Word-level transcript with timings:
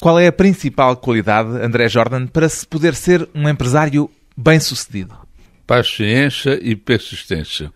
Qual 0.00 0.16
é 0.16 0.28
a 0.28 0.32
principal 0.32 0.96
qualidade, 0.96 1.48
André 1.60 1.88
Jordan, 1.88 2.28
para 2.28 2.48
se 2.48 2.64
poder 2.64 2.94
ser 2.94 3.28
um 3.34 3.48
empresário 3.48 4.08
bem-sucedido? 4.36 5.12
Paciência 5.66 6.56
e 6.62 6.76
persistência. 6.76 7.72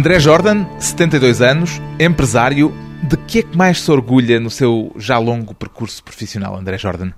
André 0.00 0.18
Jordan, 0.18 0.64
72 0.78 1.42
anos, 1.42 1.78
empresário. 2.00 2.72
De 3.02 3.18
que 3.18 3.40
é 3.40 3.42
que 3.42 3.54
mais 3.54 3.82
se 3.82 3.90
orgulha 3.90 4.40
no 4.40 4.48
seu 4.48 4.90
já 4.96 5.18
longo 5.18 5.54
percurso 5.54 6.02
profissional, 6.02 6.56
André 6.56 6.78
Jordan? 6.78 7.12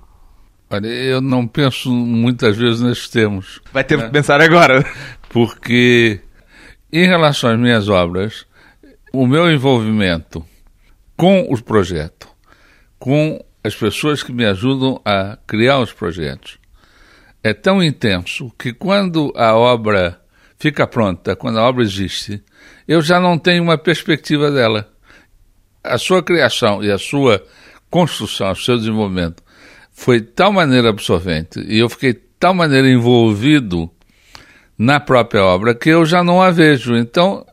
Olha, 0.69 0.87
eu 0.87 1.21
não 1.21 1.47
penso 1.47 1.89
muitas 1.89 2.57
vezes 2.57 2.81
nestes 2.81 3.07
termos. 3.07 3.61
Vai 3.71 3.85
ter 3.85 3.97
de 3.97 4.09
pensar 4.09 4.41
agora. 4.41 4.85
Porque, 5.29 6.19
em 6.91 7.07
relação 7.07 7.51
às 7.51 7.57
minhas 7.57 7.87
obras, 7.87 8.45
o 9.13 9.25
meu 9.25 9.49
envolvimento 9.49 10.45
com 11.15 11.47
os 11.49 11.61
projetos, 11.61 12.27
com 12.99 13.41
as 13.63 13.73
pessoas 13.73 14.21
que 14.21 14.33
me 14.33 14.43
ajudam 14.43 14.99
a 15.05 15.37
criar 15.47 15.79
os 15.79 15.93
projetos, 15.93 16.59
é 17.41 17.53
tão 17.53 17.81
intenso 17.81 18.51
que 18.59 18.73
quando 18.73 19.31
a 19.37 19.55
obra 19.55 20.21
fica 20.63 20.87
pronta, 20.87 21.35
quando 21.35 21.59
a 21.59 21.67
obra 21.67 21.83
existe, 21.83 22.41
eu 22.87 23.01
já 23.01 23.19
não 23.19 23.37
tenho 23.37 23.61
uma 23.61 23.77
perspectiva 23.77 24.49
dela. 24.49 24.89
A 25.83 25.97
sua 25.97 26.23
criação 26.23 26.81
e 26.81 26.89
a 26.89 26.97
sua 26.97 27.43
construção, 27.89 28.49
o 28.49 28.55
seu 28.55 28.77
desenvolvimento 28.77 29.43
foi 29.91 30.21
de 30.21 30.27
tal 30.27 30.53
maneira 30.53 30.87
absorvente 30.87 31.59
e 31.67 31.79
eu 31.79 31.89
fiquei 31.89 32.13
de 32.13 32.21
tal 32.39 32.53
maneira 32.53 32.89
envolvido 32.89 33.91
na 34.77 35.01
própria 35.01 35.43
obra 35.43 35.75
que 35.75 35.89
eu 35.89 36.05
já 36.05 36.23
não 36.23 36.41
a 36.41 36.49
vejo. 36.49 36.95
Então, 36.95 37.45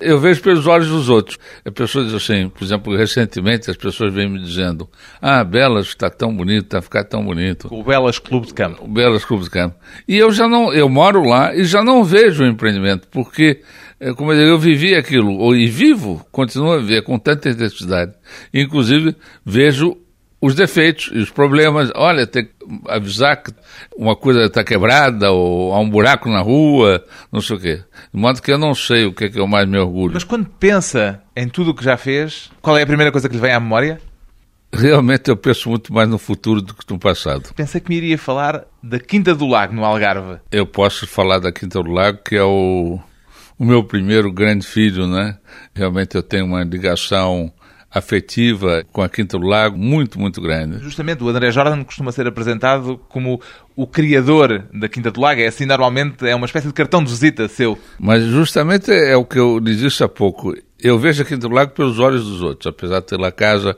eu 0.00 0.18
vejo 0.18 0.42
pelos 0.42 0.66
olhos 0.66 0.88
dos 0.88 1.08
outros. 1.08 1.38
A 1.64 1.70
pessoa 1.70 2.04
diz 2.04 2.14
assim, 2.14 2.48
por 2.48 2.64
exemplo, 2.64 2.96
recentemente 2.96 3.70
as 3.70 3.76
pessoas 3.76 4.12
vêm 4.12 4.28
me 4.28 4.40
dizendo: 4.40 4.88
Ah, 5.20 5.44
Belas 5.44 5.86
está 5.86 6.10
tão 6.10 6.34
bonito, 6.34 6.64
está 6.64 6.78
a 6.78 6.82
ficar 6.82 7.04
tão 7.04 7.24
bonito. 7.24 7.68
O 7.70 7.82
Belas 7.82 8.18
Clube 8.18 8.46
de 8.48 8.54
Campo. 8.54 8.84
O 8.84 8.88
Belas 8.88 9.24
Clube 9.24 9.44
de 9.44 9.50
Campo. 9.50 9.76
E 10.08 10.16
eu 10.16 10.32
já 10.32 10.48
não, 10.48 10.72
eu 10.72 10.88
moro 10.88 11.22
lá 11.24 11.54
e 11.54 11.64
já 11.64 11.82
não 11.82 12.02
vejo 12.02 12.42
o 12.42 12.46
empreendimento, 12.46 13.08
porque, 13.10 13.62
eh, 13.98 14.12
como 14.14 14.32
eu, 14.32 14.38
digo, 14.38 14.50
eu 14.50 14.58
vivi 14.58 14.94
aquilo, 14.94 15.54
e 15.54 15.66
vivo, 15.66 16.24
continuo 16.32 16.72
a 16.72 16.78
ver 16.78 17.02
com 17.02 17.18
tanta 17.18 17.48
intensidade. 17.48 18.12
Inclusive, 18.52 19.14
vejo 19.44 19.96
os 20.40 20.54
defeitos 20.54 21.10
e 21.12 21.18
os 21.18 21.30
problemas. 21.30 21.90
Olha, 21.94 22.26
tem 22.26 22.44
que 22.44 22.52
avisar 22.88 23.42
que 23.42 23.52
uma 23.96 24.16
coisa 24.16 24.44
está 24.44 24.64
quebrada 24.64 25.30
ou 25.30 25.74
há 25.74 25.80
um 25.80 25.88
buraco 25.88 26.28
na 26.30 26.40
rua, 26.40 27.04
não 27.30 27.40
sei 27.40 27.56
o 27.56 27.60
quê. 27.60 27.82
De 28.12 28.20
modo 28.20 28.40
que 28.40 28.50
eu 28.50 28.58
não 28.58 28.74
sei 28.74 29.04
o 29.04 29.12
que 29.12 29.24
é 29.24 29.28
que 29.28 29.38
eu 29.38 29.46
mais 29.46 29.68
me 29.68 29.78
orgulho. 29.78 30.14
Mas 30.14 30.24
quando 30.24 30.46
pensa 30.46 31.22
em 31.36 31.48
tudo 31.48 31.70
o 31.70 31.74
que 31.74 31.84
já 31.84 31.96
fez, 31.96 32.50
qual 32.62 32.78
é 32.78 32.82
a 32.82 32.86
primeira 32.86 33.12
coisa 33.12 33.28
que 33.28 33.34
lhe 33.34 33.40
vem 33.40 33.52
à 33.52 33.60
memória? 33.60 34.00
Realmente 34.72 35.28
eu 35.28 35.36
penso 35.36 35.68
muito 35.68 35.92
mais 35.92 36.08
no 36.08 36.16
futuro 36.16 36.62
do 36.62 36.74
que 36.74 36.84
no 36.88 36.98
passado. 36.98 37.52
Pensei 37.54 37.80
que 37.80 37.88
me 37.88 37.96
iria 37.96 38.16
falar 38.16 38.64
da 38.80 39.00
Quinta 39.00 39.34
do 39.34 39.46
Lago, 39.46 39.74
no 39.74 39.84
Algarve. 39.84 40.38
Eu 40.52 40.64
posso 40.64 41.08
falar 41.08 41.40
da 41.40 41.50
Quinta 41.50 41.82
do 41.82 41.90
Lago, 41.90 42.20
que 42.24 42.36
é 42.36 42.42
o, 42.42 43.00
o 43.58 43.64
meu 43.64 43.82
primeiro 43.82 44.32
grande 44.32 44.64
filho, 44.64 45.08
né? 45.08 45.36
Realmente 45.74 46.14
eu 46.14 46.22
tenho 46.22 46.46
uma 46.46 46.62
ligação 46.62 47.52
afetiva 47.90 48.84
com 48.92 49.02
a 49.02 49.08
Quinta 49.08 49.38
do 49.38 49.46
Lago 49.46 49.76
muito, 49.76 50.18
muito 50.18 50.40
grande. 50.40 50.78
Justamente, 50.78 51.24
o 51.24 51.28
André 51.28 51.50
Jordan 51.50 51.82
costuma 51.82 52.12
ser 52.12 52.26
apresentado 52.26 52.98
como 53.08 53.40
o 53.74 53.86
criador 53.86 54.66
da 54.72 54.88
Quinta 54.88 55.10
do 55.10 55.20
Lago. 55.20 55.40
É 55.40 55.46
assim, 55.46 55.66
normalmente 55.66 56.26
é 56.26 56.34
uma 56.34 56.46
espécie 56.46 56.68
de 56.68 56.72
cartão 56.72 57.02
de 57.02 57.10
visita 57.10 57.48
seu. 57.48 57.76
Mas 57.98 58.24
justamente 58.24 58.92
é 58.92 59.16
o 59.16 59.24
que 59.24 59.38
eu 59.38 59.58
disse 59.58 60.04
há 60.04 60.08
pouco. 60.08 60.54
Eu 60.78 60.98
vejo 60.98 61.22
a 61.22 61.24
Quinta 61.24 61.48
do 61.48 61.54
Lago 61.54 61.72
pelos 61.72 61.98
olhos 61.98 62.24
dos 62.24 62.42
outros, 62.42 62.66
apesar 62.66 63.00
de 63.00 63.06
ter 63.06 63.18
lá 63.18 63.32
casa 63.32 63.76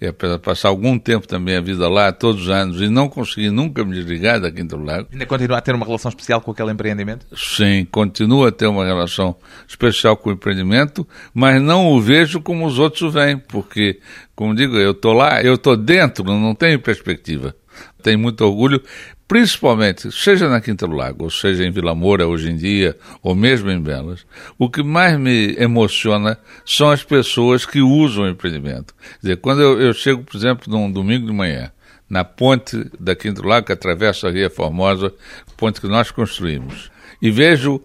e 0.00 0.06
apesar 0.06 0.36
de 0.36 0.42
passar 0.42 0.68
algum 0.68 0.98
tempo 0.98 1.26
também 1.26 1.56
a 1.56 1.60
vida 1.60 1.88
lá, 1.88 2.12
todos 2.12 2.42
os 2.42 2.50
anos, 2.50 2.80
e 2.80 2.88
não 2.88 3.08
conseguir 3.08 3.50
nunca 3.50 3.84
me 3.84 3.94
desligar 3.94 4.40
da 4.40 4.50
Quinta 4.50 4.76
do 4.76 4.84
Lago. 4.84 5.08
Ainda 5.12 5.26
continua 5.26 5.58
a 5.58 5.60
ter 5.60 5.74
uma 5.74 5.86
relação 5.86 6.08
especial 6.08 6.40
com 6.40 6.50
aquele 6.50 6.72
empreendimento? 6.72 7.26
Sim, 7.36 7.86
continua 7.90 8.48
a 8.48 8.52
ter 8.52 8.66
uma 8.66 8.84
relação 8.84 9.36
especial 9.66 10.16
com 10.16 10.30
o 10.30 10.32
empreendimento, 10.32 11.06
mas 11.34 11.60
não 11.60 11.88
o 11.88 12.00
vejo 12.00 12.40
como 12.40 12.66
os 12.66 12.78
outros 12.78 13.02
o 13.02 13.10
veem, 13.10 13.38
porque, 13.38 14.00
como 14.34 14.54
digo, 14.54 14.76
eu 14.76 14.92
estou 14.92 15.12
lá, 15.12 15.42
eu 15.42 15.54
estou 15.54 15.76
dentro, 15.76 16.24
não 16.24 16.54
tenho 16.54 16.78
perspectiva. 16.80 17.54
Tenho 18.02 18.18
muito 18.18 18.44
orgulho, 18.44 18.82
principalmente, 19.26 20.10
seja 20.12 20.48
na 20.48 20.60
Quinta 20.60 20.86
do 20.86 20.94
Lago, 20.94 21.24
ou 21.24 21.30
seja 21.30 21.64
em 21.64 21.70
Vila 21.70 21.94
Moura 21.94 22.26
hoje 22.26 22.50
em 22.50 22.56
dia, 22.56 22.96
ou 23.22 23.34
mesmo 23.34 23.70
em 23.70 23.80
Belas, 23.80 24.26
o 24.58 24.68
que 24.68 24.82
mais 24.82 25.18
me 25.18 25.54
emociona 25.58 26.38
são 26.64 26.90
as 26.90 27.02
pessoas 27.02 27.64
que 27.64 27.80
usam 27.80 28.24
o 28.24 28.28
empreendimento. 28.28 28.94
Quer 28.94 29.18
dizer, 29.20 29.36
quando 29.36 29.62
eu, 29.62 29.80
eu 29.80 29.92
chego, 29.94 30.22
por 30.22 30.36
exemplo, 30.36 30.70
num 30.70 30.90
domingo 30.90 31.26
de 31.26 31.32
manhã, 31.32 31.70
na 32.08 32.24
ponte 32.24 32.90
da 33.00 33.16
Quinta 33.16 33.40
do 33.40 33.48
Lago, 33.48 33.66
que 33.66 33.72
atravessa 33.72 34.28
a 34.28 34.30
Ria 34.30 34.50
Formosa, 34.50 35.12
ponte 35.56 35.80
que 35.80 35.88
nós 35.88 36.10
construímos, 36.10 36.90
e 37.22 37.30
vejo 37.30 37.82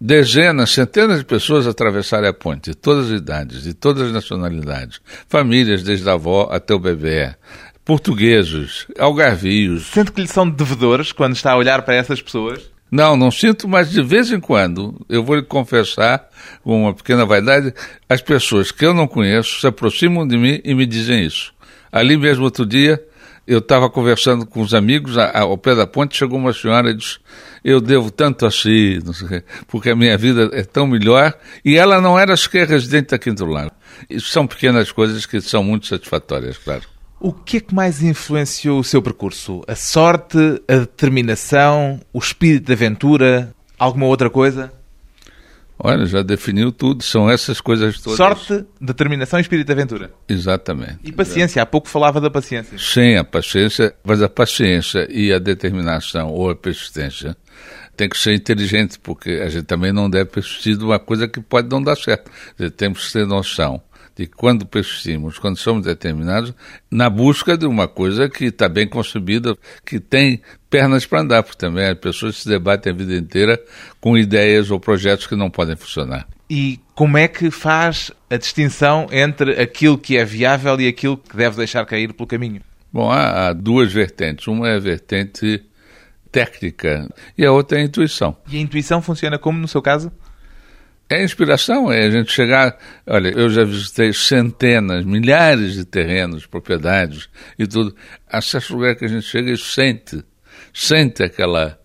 dezenas, 0.00 0.70
centenas 0.70 1.18
de 1.18 1.24
pessoas 1.24 1.66
atravessarem 1.66 2.28
a 2.28 2.32
ponte, 2.32 2.70
de 2.70 2.76
todas 2.76 3.10
as 3.10 3.18
idades, 3.18 3.62
de 3.62 3.74
todas 3.74 4.04
as 4.04 4.12
nacionalidades, 4.12 5.00
famílias, 5.28 5.82
desde 5.82 6.08
a 6.08 6.12
avó 6.12 6.48
até 6.50 6.72
o 6.72 6.78
bebê, 6.78 7.34
portugueses, 7.88 8.86
algarvios. 8.98 9.86
Sente 9.86 10.12
que 10.12 10.20
lhe 10.20 10.28
são 10.28 10.46
devedores 10.46 11.10
quando 11.10 11.34
está 11.34 11.52
a 11.52 11.56
olhar 11.56 11.80
para 11.80 11.94
essas 11.94 12.20
pessoas? 12.20 12.70
Não, 12.90 13.16
não 13.16 13.30
sinto, 13.30 13.66
mas 13.66 13.90
de 13.90 14.02
vez 14.02 14.30
em 14.30 14.38
quando, 14.38 14.94
eu 15.08 15.24
vou 15.24 15.36
lhe 15.36 15.42
confessar, 15.42 16.28
com 16.62 16.82
uma 16.82 16.92
pequena 16.92 17.24
vaidade, 17.24 17.72
as 18.06 18.20
pessoas 18.20 18.70
que 18.70 18.84
eu 18.84 18.92
não 18.92 19.08
conheço 19.08 19.58
se 19.58 19.66
aproximam 19.66 20.28
de 20.28 20.36
mim 20.36 20.60
e 20.62 20.74
me 20.74 20.84
dizem 20.84 21.24
isso. 21.24 21.54
Ali 21.90 22.18
mesmo 22.18 22.44
outro 22.44 22.66
dia, 22.66 23.02
eu 23.46 23.58
estava 23.60 23.88
conversando 23.88 24.44
com 24.44 24.60
os 24.60 24.74
amigos, 24.74 25.16
ao 25.16 25.56
pé 25.56 25.74
da 25.74 25.86
ponte, 25.86 26.14
chegou 26.14 26.38
uma 26.38 26.52
senhora 26.52 26.90
e 26.90 26.94
disse, 26.94 27.16
eu 27.64 27.80
devo 27.80 28.10
tanto 28.10 28.44
a 28.44 28.50
si, 28.50 28.98
porque 29.66 29.88
a 29.88 29.96
minha 29.96 30.18
vida 30.18 30.50
é 30.52 30.62
tão 30.62 30.86
melhor, 30.86 31.32
e 31.64 31.78
ela 31.78 32.02
não 32.02 32.18
era 32.18 32.36
sequer 32.36 32.68
residente 32.68 33.14
aqui 33.14 33.32
do. 33.32 33.46
Isso 34.10 34.28
são 34.28 34.46
pequenas 34.46 34.92
coisas 34.92 35.24
que 35.24 35.40
são 35.40 35.64
muito 35.64 35.86
satisfatórias, 35.86 36.58
claro. 36.58 36.82
O 37.20 37.32
que 37.32 37.56
é 37.56 37.60
que 37.60 37.74
mais 37.74 38.00
influenciou 38.00 38.78
o 38.78 38.84
seu 38.84 39.02
percurso? 39.02 39.64
A 39.66 39.74
sorte, 39.74 40.38
a 40.68 40.76
determinação, 40.76 42.00
o 42.12 42.18
espírito 42.18 42.66
de 42.66 42.72
aventura, 42.72 43.52
alguma 43.76 44.06
outra 44.06 44.30
coisa? 44.30 44.72
Olha, 45.80 46.06
já 46.06 46.22
definiu 46.22 46.70
tudo, 46.70 47.02
são 47.02 47.28
essas 47.28 47.60
coisas 47.60 48.00
todas. 48.00 48.16
Sorte, 48.16 48.64
determinação 48.80 49.38
e 49.38 49.42
espírito 49.42 49.66
de 49.66 49.72
aventura. 49.72 50.12
Exatamente. 50.28 50.98
E 51.02 51.10
paciência, 51.10 51.60
há 51.60 51.66
pouco 51.66 51.88
falava 51.88 52.20
da 52.20 52.30
paciência. 52.30 52.78
Sim, 52.78 53.16
a 53.16 53.24
paciência, 53.24 53.94
mas 54.04 54.22
a 54.22 54.28
paciência 54.28 55.06
e 55.10 55.32
a 55.32 55.40
determinação 55.40 56.28
ou 56.28 56.50
a 56.50 56.56
persistência 56.56 57.36
tem 57.96 58.08
que 58.08 58.16
ser 58.16 58.32
inteligente, 58.32 58.96
porque 59.00 59.30
a 59.44 59.48
gente 59.48 59.64
também 59.64 59.92
não 59.92 60.08
deve 60.08 60.26
persistir 60.26 60.76
de 60.76 60.84
uma 60.84 61.00
coisa 61.00 61.26
que 61.26 61.40
pode 61.40 61.68
não 61.68 61.82
dar 61.82 61.96
certo. 61.96 62.30
Temos 62.76 63.06
que 63.06 63.12
ter 63.12 63.26
noção 63.26 63.82
de 64.18 64.26
quando 64.26 64.66
persistimos, 64.66 65.38
quando 65.38 65.56
somos 65.56 65.84
determinados, 65.84 66.52
na 66.90 67.08
busca 67.08 67.56
de 67.56 67.64
uma 67.64 67.86
coisa 67.86 68.28
que 68.28 68.46
está 68.46 68.68
bem 68.68 68.88
concebida, 68.88 69.56
que 69.86 70.00
tem 70.00 70.42
pernas 70.68 71.06
para 71.06 71.20
andar, 71.20 71.44
porque 71.44 71.58
também 71.58 71.86
as 71.86 71.96
pessoas 71.96 72.38
se 72.38 72.48
debatem 72.48 72.92
a 72.92 72.96
vida 72.96 73.14
inteira 73.14 73.62
com 74.00 74.18
ideias 74.18 74.72
ou 74.72 74.80
projetos 74.80 75.28
que 75.28 75.36
não 75.36 75.48
podem 75.48 75.76
funcionar. 75.76 76.26
E 76.50 76.80
como 76.96 77.16
é 77.16 77.28
que 77.28 77.48
faz 77.48 78.10
a 78.28 78.36
distinção 78.36 79.06
entre 79.12 79.52
aquilo 79.60 79.96
que 79.96 80.16
é 80.16 80.24
viável 80.24 80.80
e 80.80 80.88
aquilo 80.88 81.16
que 81.16 81.36
deve 81.36 81.56
deixar 81.56 81.86
cair 81.86 82.12
pelo 82.12 82.26
caminho? 82.26 82.60
Bom, 82.92 83.08
há, 83.08 83.48
há 83.48 83.52
duas 83.52 83.92
vertentes. 83.92 84.48
Uma 84.48 84.68
é 84.68 84.76
a 84.76 84.80
vertente 84.80 85.62
técnica 86.32 87.08
e 87.36 87.44
a 87.44 87.52
outra 87.52 87.78
é 87.78 87.82
a 87.82 87.84
intuição. 87.84 88.36
E 88.50 88.56
a 88.56 88.60
intuição 88.60 89.00
funciona 89.00 89.38
como 89.38 89.58
no 89.60 89.68
seu 89.68 89.80
caso? 89.80 90.10
É 91.10 91.24
inspiração, 91.24 91.90
é 91.90 92.04
a 92.04 92.10
gente 92.10 92.30
chegar. 92.30 92.76
Olha, 93.06 93.28
eu 93.28 93.48
já 93.48 93.64
visitei 93.64 94.12
centenas, 94.12 95.04
milhares 95.04 95.72
de 95.74 95.84
terrenos, 95.86 96.44
propriedades 96.44 97.30
e 97.58 97.66
tudo. 97.66 97.96
A 98.30 98.42
certo 98.42 98.74
lugar 98.74 98.94
que 98.94 99.06
a 99.06 99.08
gente 99.08 99.24
chega 99.24 99.50
e 99.50 99.56
sente, 99.56 100.22
sente 100.72 101.22
aquela. 101.22 101.78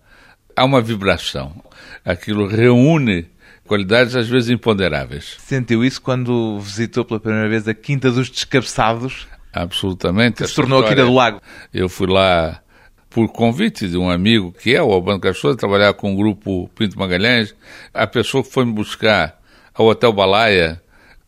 Há 0.55 0.65
uma 0.65 0.81
vibração. 0.81 1.63
Aquilo 2.03 2.47
reúne 2.47 3.27
qualidades 3.65 4.13
às 4.15 4.27
vezes 4.27 4.49
imponderáveis. 4.49 5.37
Sentiu 5.39 5.85
isso 5.85 6.01
quando 6.01 6.59
visitou 6.59 7.05
pela 7.05 7.19
primeira 7.19 7.47
vez 7.47 7.65
a 7.65 7.73
Quinta 7.73 8.11
dos 8.11 8.29
Descabeçados? 8.29 9.25
Absolutamente. 9.53 10.43
Que 10.43 10.47
se 10.47 10.55
tornou 10.55 10.83
a 10.83 10.89
Quinta 10.89 11.05
do 11.05 11.13
Lago. 11.13 11.41
Eu 11.73 11.87
fui 11.87 12.07
lá 12.07 12.62
por 13.13 13.30
convite 13.30 13.88
de 13.88 13.95
um 13.95 14.10
amigo 14.10 14.51
que 14.51 14.75
é 14.75 14.81
o 14.81 14.92
Albano 14.92 15.19
Cachorro, 15.19 15.56
trabalhar 15.56 15.94
com 15.94 16.13
o 16.13 16.18
grupo 16.18 16.68
Pinto 16.75 16.98
Magalhães. 16.98 17.56
A 17.94 18.07
pessoa 18.07 18.44
que 18.44 18.51
foi 18.51 18.65
me 18.65 18.74
buscar 18.74 19.39
ao 19.74 19.86
Hotel 19.86 20.12
Balaia, 20.12 20.81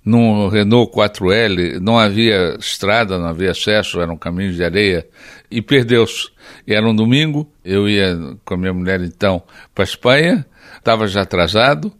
num 0.03 0.47
Renault 0.47 0.91
4L, 0.91 1.79
não 1.79 1.97
havia 1.97 2.57
estrada, 2.59 3.19
não 3.19 3.27
havia 3.27 3.51
acesso, 3.51 4.01
eram 4.01 4.17
caminhos 4.17 4.55
de 4.55 4.63
areia, 4.63 5.07
e 5.49 5.61
perdeu-se. 5.61 6.29
Era 6.67 6.87
um 6.87 6.95
domingo, 6.95 7.47
eu 7.63 7.87
ia 7.87 8.17
com 8.43 8.55
a 8.55 8.57
minha 8.57 8.73
mulher 8.73 9.01
então 9.01 9.43
para 9.73 9.83
a 9.83 9.85
Espanha, 9.85 10.45
estava 10.77 11.07
já 11.07 11.21
atrasado, 11.21 11.93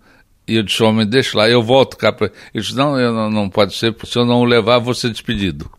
e 0.48 0.56
eu 0.56 0.64
disse, 0.64 0.82
homem, 0.82 1.08
deixa 1.08 1.38
lá, 1.38 1.50
eu 1.50 1.62
volto 1.62 1.96
cá. 1.96 2.12
Pra... 2.12 2.28
Ele 2.54 2.64
disse, 2.64 2.76
não, 2.76 3.00
eu 3.00 3.14
não, 3.14 3.30
não 3.30 3.50
pode 3.50 3.76
ser, 3.76 3.92
porque 3.92 4.12
se 4.12 4.18
eu 4.18 4.26
não 4.26 4.40
o 4.40 4.46
levar, 4.46 4.80
vou 4.80 4.94
ser 4.94 5.10
despedido. 5.10 5.70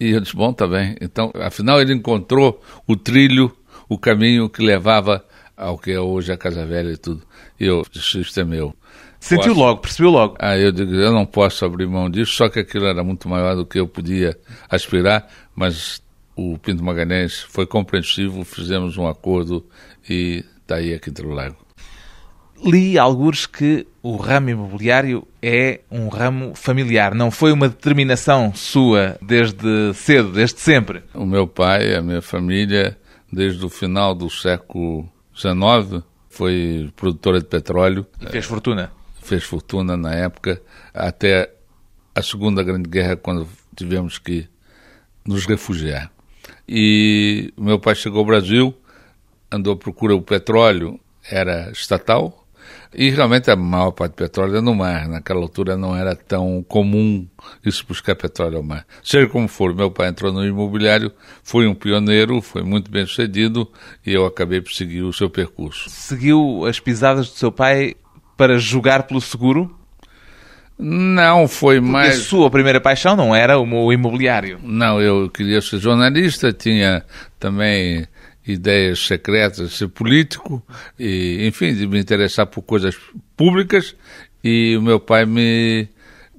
E 0.00 0.12
eu 0.12 0.20
disse, 0.20 0.34
bom, 0.34 0.50
tá 0.52 0.66
bem. 0.66 0.96
Então, 1.00 1.30
afinal, 1.34 1.80
ele 1.80 1.92
encontrou 1.92 2.62
o 2.86 2.96
trilho, 2.96 3.54
o 3.86 3.98
caminho 3.98 4.48
que 4.48 4.62
levava 4.62 5.22
ao 5.54 5.76
que 5.76 5.92
é 5.92 6.00
hoje 6.00 6.32
a 6.32 6.38
Casa 6.38 6.64
Velha 6.64 6.90
e 6.92 6.96
tudo. 6.96 7.22
E 7.58 7.66
eu 7.66 7.84
disse, 7.92 8.20
isto 8.20 8.40
é 8.40 8.44
meu. 8.44 8.74
Sentiu 9.20 9.48
posso... 9.48 9.60
logo, 9.60 9.80
percebeu 9.82 10.10
logo. 10.10 10.36
Ah, 10.38 10.56
eu 10.56 10.72
digo, 10.72 10.94
eu 10.94 11.12
não 11.12 11.26
posso 11.26 11.66
abrir 11.66 11.86
mão 11.86 12.08
disso, 12.08 12.32
só 12.32 12.48
que 12.48 12.58
aquilo 12.58 12.86
era 12.86 13.04
muito 13.04 13.28
maior 13.28 13.54
do 13.54 13.66
que 13.66 13.78
eu 13.78 13.86
podia 13.86 14.34
aspirar, 14.70 15.28
mas 15.54 16.02
o 16.34 16.56
Pinto 16.56 16.82
Magalhães 16.82 17.40
foi 17.40 17.66
compreensivo, 17.66 18.42
fizemos 18.44 18.96
um 18.96 19.06
acordo 19.06 19.66
e 20.08 20.42
está 20.62 20.76
aí 20.76 20.94
aqui 20.94 21.10
do 21.10 21.28
Lago. 21.28 21.56
Li 22.64 22.98
alguns 22.98 23.46
que 23.46 23.86
o 24.02 24.16
ramo 24.16 24.50
imobiliário 24.50 25.26
é 25.42 25.80
um 25.90 26.08
ramo 26.08 26.54
familiar, 26.54 27.14
não 27.14 27.30
foi 27.30 27.52
uma 27.52 27.68
determinação 27.68 28.52
sua 28.54 29.16
desde 29.22 29.94
cedo, 29.94 30.32
desde 30.32 30.60
sempre. 30.60 31.02
O 31.14 31.24
meu 31.24 31.46
pai, 31.46 31.94
a 31.94 32.02
minha 32.02 32.20
família, 32.20 32.98
desde 33.32 33.64
o 33.64 33.68
final 33.68 34.14
do 34.14 34.28
século 34.28 35.08
XIX, 35.34 36.02
foi 36.28 36.90
produtora 36.96 37.40
de 37.40 37.46
petróleo. 37.46 38.06
E 38.20 38.26
fez 38.26 38.44
fortuna? 38.44 38.92
Fez 39.22 39.44
fortuna 39.44 39.96
na 39.96 40.14
época, 40.14 40.60
até 40.92 41.50
a 42.14 42.22
Segunda 42.22 42.62
Grande 42.62 42.88
Guerra, 42.88 43.16
quando 43.16 43.46
tivemos 43.74 44.18
que 44.18 44.46
nos 45.26 45.46
refugiar. 45.46 46.10
E 46.68 47.52
meu 47.56 47.78
pai 47.78 47.94
chegou 47.94 48.20
ao 48.20 48.26
Brasil, 48.26 48.74
andou 49.50 49.74
à 49.74 49.76
procura 49.76 50.14
do 50.14 50.22
petróleo, 50.22 50.98
era 51.30 51.70
estatal, 51.70 52.39
e 52.94 53.10
realmente 53.10 53.50
a 53.50 53.56
maior 53.56 53.90
parte 53.92 54.12
do 54.12 54.16
petróleo 54.16 54.56
é 54.56 54.60
no 54.60 54.74
mar. 54.74 55.08
Naquela 55.08 55.40
altura 55.40 55.76
não 55.76 55.96
era 55.96 56.14
tão 56.14 56.64
comum 56.66 57.26
isso 57.64 57.84
buscar 57.86 58.14
petróleo 58.16 58.58
ao 58.58 58.62
mar. 58.62 58.86
Seja 59.02 59.26
como 59.28 59.46
for, 59.48 59.74
meu 59.74 59.90
pai 59.90 60.08
entrou 60.08 60.32
no 60.32 60.44
imobiliário, 60.44 61.12
foi 61.42 61.66
um 61.66 61.74
pioneiro, 61.74 62.40
foi 62.40 62.62
muito 62.62 62.90
bem 62.90 63.06
sucedido 63.06 63.70
e 64.04 64.12
eu 64.12 64.26
acabei 64.26 64.60
por 64.60 64.72
seguir 64.72 65.02
o 65.02 65.12
seu 65.12 65.30
percurso. 65.30 65.88
Seguiu 65.88 66.64
as 66.66 66.80
pisadas 66.80 67.28
do 67.28 67.36
seu 67.36 67.52
pai 67.52 67.94
para 68.36 68.58
jogar 68.58 69.04
pelo 69.04 69.20
seguro? 69.20 69.76
Não, 70.82 71.46
foi 71.46 71.76
Porque 71.76 71.92
mais. 71.92 72.18
a 72.18 72.22
sua 72.22 72.50
primeira 72.50 72.80
paixão 72.80 73.14
não 73.14 73.34
era 73.34 73.58
o 73.58 73.92
imobiliário. 73.92 74.58
Não, 74.62 74.98
eu 75.00 75.28
queria 75.28 75.60
ser 75.60 75.78
jornalista, 75.78 76.52
tinha 76.52 77.04
também 77.38 78.06
ideias 78.46 79.06
secretas 79.06 79.70
de 79.70 79.76
ser 79.76 79.88
político, 79.88 80.62
e, 80.98 81.46
enfim, 81.46 81.74
de 81.74 81.86
me 81.86 82.00
interessar 82.00 82.46
por 82.46 82.62
coisas 82.62 82.96
públicas, 83.36 83.94
e 84.42 84.76
o 84.76 84.82
meu 84.82 84.98
pai 84.98 85.26
me 85.26 85.88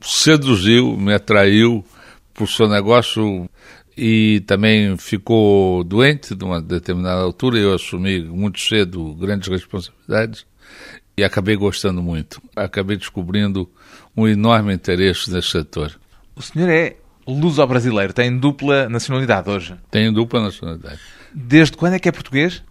seduziu, 0.01 0.97
me 0.97 1.13
atraiu 1.13 1.85
por 2.33 2.47
seu 2.47 2.67
negócio 2.67 3.49
e 3.95 4.41
também 4.47 4.97
ficou 4.97 5.83
doente 5.83 6.33
de 6.33 6.43
uma 6.43 6.61
determinada 6.61 7.21
altura. 7.21 7.59
Eu 7.59 7.73
assumi 7.73 8.21
muito 8.23 8.59
cedo 8.59 9.13
grandes 9.13 9.47
responsabilidades 9.47 10.45
e 11.15 11.23
acabei 11.23 11.55
gostando 11.55 12.01
muito. 12.01 12.41
Acabei 12.55 12.97
descobrindo 12.97 13.69
um 14.17 14.27
enorme 14.27 14.73
interesse 14.73 15.31
nesse 15.31 15.49
setor. 15.49 15.99
O 16.35 16.41
senhor 16.41 16.69
é 16.69 16.95
luso-brasileiro, 17.27 18.13
tem 18.13 18.35
dupla 18.35 18.89
nacionalidade 18.89 19.49
hoje? 19.49 19.75
Tenho 19.91 20.11
dupla 20.11 20.41
nacionalidade. 20.41 20.99
Desde 21.33 21.77
quando 21.77 21.93
é 21.93 21.99
que 21.99 22.09
é 22.09 22.11
português? 22.11 22.63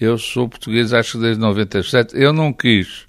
Eu 0.00 0.18
sou 0.18 0.48
português, 0.48 0.92
acho 0.92 1.12
que 1.12 1.18
desde 1.18 1.40
97. 1.40 2.16
Eu 2.16 2.32
não 2.32 2.52
quis 2.52 3.06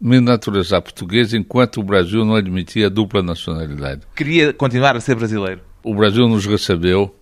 me 0.00 0.20
naturalizar 0.20 0.80
português 0.80 1.34
enquanto 1.34 1.80
o 1.80 1.82
Brasil 1.82 2.24
não 2.24 2.34
admitia 2.34 2.86
a 2.86 2.88
dupla 2.88 3.22
nacionalidade. 3.22 4.02
Queria 4.16 4.52
continuar 4.52 4.96
a 4.96 5.00
ser 5.00 5.14
brasileiro? 5.14 5.60
O 5.82 5.94
Brasil 5.94 6.26
nos 6.28 6.46
recebeu, 6.46 7.14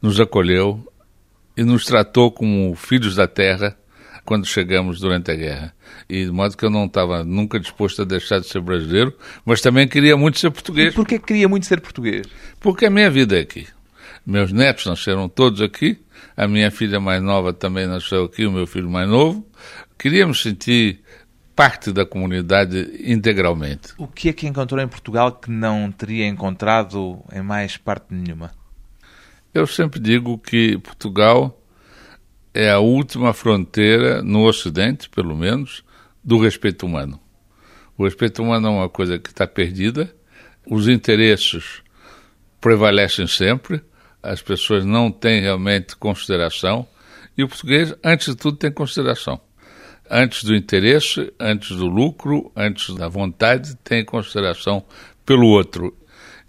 nos 0.00 0.20
acolheu 0.20 0.86
e 1.56 1.64
nos 1.64 1.84
tratou 1.84 2.30
como 2.30 2.74
filhos 2.74 3.16
da 3.16 3.26
terra 3.26 3.76
quando 4.24 4.46
chegamos 4.46 5.00
durante 5.00 5.30
a 5.30 5.34
guerra. 5.34 5.74
E 6.08 6.24
de 6.24 6.30
modo 6.30 6.56
que 6.56 6.64
eu 6.64 6.70
não 6.70 6.84
estava 6.84 7.24
nunca 7.24 7.58
disposto 7.58 8.02
a 8.02 8.04
deixar 8.04 8.38
de 8.38 8.46
ser 8.46 8.60
brasileiro, 8.60 9.12
mas 9.44 9.60
também 9.60 9.88
queria 9.88 10.16
muito 10.16 10.38
ser 10.38 10.50
português. 10.50 10.92
E 10.92 10.96
porquê 10.96 11.18
queria 11.18 11.48
muito 11.48 11.66
ser 11.66 11.80
português? 11.80 12.26
Porque 12.60 12.86
a 12.86 12.90
minha 12.90 13.10
vida 13.10 13.36
é 13.36 13.40
aqui. 13.40 13.66
Meus 14.24 14.52
netos 14.52 14.86
nasceram 14.86 15.28
todos 15.28 15.60
aqui, 15.60 15.98
a 16.40 16.48
minha 16.48 16.70
filha 16.70 16.98
mais 16.98 17.22
nova 17.22 17.52
também 17.52 17.86
nasceu 17.86 18.24
aqui, 18.24 18.46
o 18.46 18.50
meu 18.50 18.66
filho 18.66 18.88
mais 18.88 19.06
novo. 19.06 19.46
Queríamos 19.98 20.42
sentir 20.42 21.02
parte 21.54 21.92
da 21.92 22.06
comunidade 22.06 22.98
integralmente. 23.04 23.92
O 23.98 24.06
que 24.06 24.30
é 24.30 24.32
que 24.32 24.46
encontrou 24.46 24.82
em 24.82 24.88
Portugal 24.88 25.32
que 25.32 25.50
não 25.50 25.92
teria 25.92 26.26
encontrado 26.26 27.22
em 27.30 27.42
mais 27.42 27.76
parte 27.76 28.06
nenhuma? 28.14 28.52
Eu 29.52 29.66
sempre 29.66 30.00
digo 30.00 30.38
que 30.38 30.78
Portugal 30.78 31.62
é 32.54 32.70
a 32.70 32.78
última 32.78 33.34
fronteira, 33.34 34.22
no 34.22 34.46
Ocidente, 34.46 35.10
pelo 35.10 35.36
menos, 35.36 35.84
do 36.24 36.38
respeito 36.38 36.86
humano. 36.86 37.20
O 37.98 38.04
respeito 38.04 38.42
humano 38.42 38.66
é 38.66 38.70
uma 38.70 38.88
coisa 38.88 39.18
que 39.18 39.28
está 39.28 39.46
perdida, 39.46 40.10
os 40.66 40.88
interesses 40.88 41.82
prevalecem 42.62 43.26
sempre, 43.26 43.82
as 44.22 44.42
pessoas 44.42 44.84
não 44.84 45.10
têm 45.10 45.40
realmente 45.40 45.96
consideração, 45.96 46.86
e 47.36 47.42
o 47.42 47.48
português, 47.48 47.94
antes 48.04 48.28
de 48.28 48.36
tudo, 48.36 48.56
tem 48.56 48.70
consideração. 48.70 49.40
Antes 50.10 50.44
do 50.44 50.54
interesse, 50.54 51.32
antes 51.38 51.76
do 51.76 51.86
lucro, 51.86 52.50
antes 52.56 52.94
da 52.94 53.08
vontade, 53.08 53.76
tem 53.76 54.04
consideração 54.04 54.84
pelo 55.24 55.46
outro. 55.46 55.96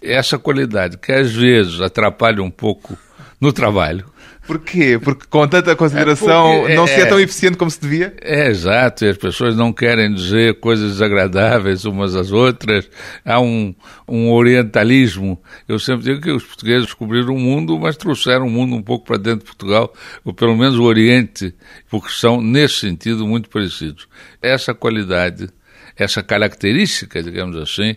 Essa 0.01 0.39
qualidade 0.39 0.97
que 0.97 1.11
às 1.11 1.31
vezes 1.31 1.79
atrapalha 1.79 2.41
um 2.41 2.49
pouco 2.49 2.97
no 3.41 3.51
trabalho, 3.51 4.05
Porquê? 4.45 4.99
Porque 5.01 5.27
com 5.29 5.47
tanta 5.47 5.75
consideração 5.75 6.67
é 6.67 6.75
não 6.75 6.87
se 6.87 6.93
é, 6.93 7.01
é 7.01 7.05
tão 7.05 7.19
eficiente 7.19 7.57
como 7.57 7.69
se 7.69 7.79
devia? 7.79 8.13
É, 8.19 8.47
exato, 8.47 9.05
e 9.05 9.09
as 9.09 9.17
pessoas 9.17 9.55
não 9.55 9.71
querem 9.71 10.13
dizer 10.13 10.59
coisas 10.59 10.93
desagradáveis 10.93 11.85
umas 11.85 12.15
às 12.15 12.31
outras. 12.31 12.89
Há 13.23 13.39
um, 13.39 13.73
um 14.07 14.31
orientalismo. 14.31 15.41
Eu 15.67 15.77
sempre 15.77 16.05
digo 16.05 16.21
que 16.21 16.31
os 16.31 16.43
portugueses 16.43 16.85
descobriram 16.87 17.35
o 17.35 17.39
mundo, 17.39 17.79
mas 17.79 17.95
trouxeram 17.95 18.47
o 18.47 18.49
mundo 18.49 18.75
um 18.75 18.81
pouco 18.81 19.05
para 19.05 19.17
dentro 19.17 19.39
de 19.39 19.45
Portugal, 19.45 19.93
ou 20.25 20.33
pelo 20.33 20.57
menos 20.57 20.77
o 20.77 20.83
Oriente, 20.83 21.53
porque 21.89 22.09
são, 22.09 22.41
nesse 22.41 22.79
sentido, 22.79 23.27
muito 23.27 23.47
parecidos. 23.47 24.07
Essa 24.41 24.73
qualidade, 24.73 25.49
essa 25.95 26.23
característica, 26.23 27.21
digamos 27.21 27.55
assim, 27.57 27.95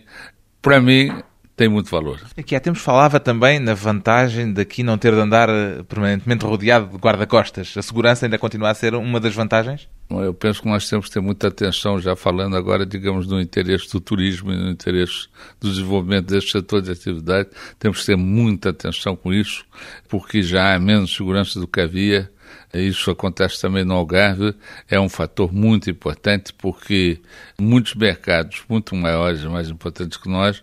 para 0.61 0.79
mim 0.79 1.11
tem 1.55 1.69
muito 1.69 1.89
valor. 1.89 2.19
Aqui 2.37 2.55
há 2.55 2.59
tempos 2.59 2.81
falava 2.81 3.19
também 3.19 3.59
na 3.59 3.73
vantagem 3.73 4.51
daqui 4.51 4.83
não 4.83 4.97
ter 4.97 5.13
de 5.13 5.19
andar 5.19 5.47
eh, 5.47 5.83
permanentemente 5.87 6.45
rodeado 6.45 6.87
de 6.87 6.97
guarda-costas. 6.97 7.73
A 7.77 7.81
segurança 7.81 8.25
ainda 8.25 8.37
continua 8.37 8.71
a 8.71 8.73
ser 8.73 8.93
uma 8.93 9.19
das 9.19 9.33
vantagens? 9.33 9.87
Eu 10.09 10.33
penso 10.33 10.61
que 10.61 10.67
nós 10.67 10.87
temos 10.87 11.07
que 11.07 11.13
ter 11.13 11.21
muita 11.21 11.47
atenção, 11.47 11.99
já 11.99 12.15
falando 12.15 12.55
agora, 12.55 12.85
digamos, 12.85 13.25
no 13.25 13.39
interesse 13.39 13.89
do 13.91 13.99
turismo 14.01 14.51
e 14.51 14.57
no 14.57 14.69
interesse 14.69 15.27
do 15.59 15.69
desenvolvimento 15.69 16.27
deste 16.27 16.51
setor 16.51 16.81
de 16.81 16.91
atividade, 16.91 17.49
temos 17.79 18.01
que 18.01 18.05
ter 18.05 18.17
muita 18.17 18.69
atenção 18.69 19.15
com 19.15 19.33
isso, 19.33 19.65
porque 20.07 20.43
já 20.43 20.75
há 20.75 20.79
menos 20.79 21.15
segurança 21.15 21.59
do 21.59 21.67
que 21.67 21.79
havia. 21.79 22.29
Isso 22.73 23.09
acontece 23.09 23.59
também 23.61 23.85
no 23.85 23.93
Algarve, 23.93 24.53
é 24.89 24.99
um 24.99 25.07
fator 25.07 25.53
muito 25.53 25.89
importante 25.89 26.53
porque 26.53 27.19
muitos 27.59 27.95
mercados, 27.95 28.63
muito 28.67 28.93
maiores 28.95 29.41
e 29.41 29.47
mais 29.47 29.69
importantes 29.69 30.17
que 30.17 30.29
nós, 30.29 30.61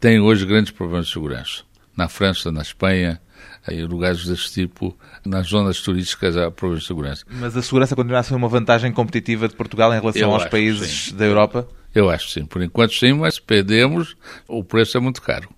têm 0.00 0.18
hoje 0.18 0.46
grandes 0.46 0.72
problemas 0.72 1.06
de 1.06 1.12
segurança. 1.12 1.62
Na 1.96 2.08
França, 2.08 2.50
na 2.50 2.62
Espanha, 2.62 3.20
em 3.68 3.84
lugares 3.84 4.24
desse 4.24 4.52
tipo, 4.52 4.96
nas 5.24 5.48
zonas 5.48 5.80
turísticas 5.80 6.36
há 6.36 6.50
problemas 6.50 6.82
de 6.82 6.88
segurança. 6.88 7.24
Mas 7.30 7.56
a 7.56 7.62
segurança 7.62 7.94
continua 7.94 8.18
a 8.20 8.22
ser 8.22 8.34
uma 8.34 8.48
vantagem 8.48 8.90
competitiva 8.90 9.46
de 9.46 9.54
Portugal 9.54 9.92
em 9.92 10.00
relação 10.00 10.22
Eu 10.22 10.32
aos 10.32 10.46
países 10.46 11.12
da 11.12 11.26
Europa? 11.26 11.68
Eu 11.94 12.08
acho 12.08 12.30
sim. 12.30 12.46
Por 12.46 12.62
enquanto 12.62 12.94
sim, 12.94 13.12
mas 13.12 13.38
perdemos, 13.38 14.16
o 14.48 14.64
preço 14.64 14.96
é 14.96 15.00
muito 15.00 15.20
caro. 15.20 15.48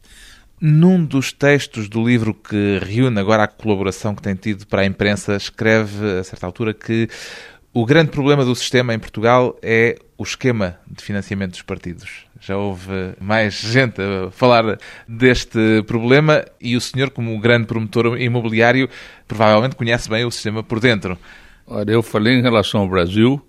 Num 0.60 1.04
dos 1.04 1.32
textos 1.32 1.88
do 1.88 2.04
livro 2.04 2.34
que 2.34 2.78
reúne 2.82 3.18
agora 3.18 3.44
a 3.44 3.48
colaboração 3.48 4.14
que 4.14 4.22
tem 4.22 4.34
tido 4.34 4.66
para 4.66 4.82
a 4.82 4.86
imprensa, 4.86 5.36
escreve 5.36 6.18
a 6.20 6.24
certa 6.24 6.46
altura 6.46 6.72
que 6.72 7.08
O 7.74 7.86
grande 7.86 8.10
problema 8.10 8.44
do 8.44 8.54
sistema 8.54 8.92
em 8.92 8.98
Portugal 8.98 9.58
é 9.62 9.96
o 10.18 10.22
esquema 10.22 10.78
de 10.86 11.02
financiamento 11.02 11.52
dos 11.52 11.62
partidos. 11.62 12.26
Já 12.44 12.56
houve 12.56 13.14
mais 13.20 13.54
gente 13.54 14.02
a 14.02 14.28
falar 14.32 14.76
deste 15.06 15.82
problema 15.86 16.44
e 16.60 16.76
o 16.76 16.80
senhor, 16.80 17.10
como 17.10 17.38
grande 17.38 17.68
promotor 17.68 18.20
imobiliário, 18.20 18.88
provavelmente 19.28 19.76
conhece 19.76 20.10
bem 20.10 20.24
o 20.24 20.30
sistema 20.30 20.60
por 20.60 20.80
dentro. 20.80 21.16
Olha, 21.64 21.92
eu 21.92 22.02
falei 22.02 22.34
em 22.34 22.42
relação 22.42 22.80
ao 22.80 22.88
Brasil 22.88 23.40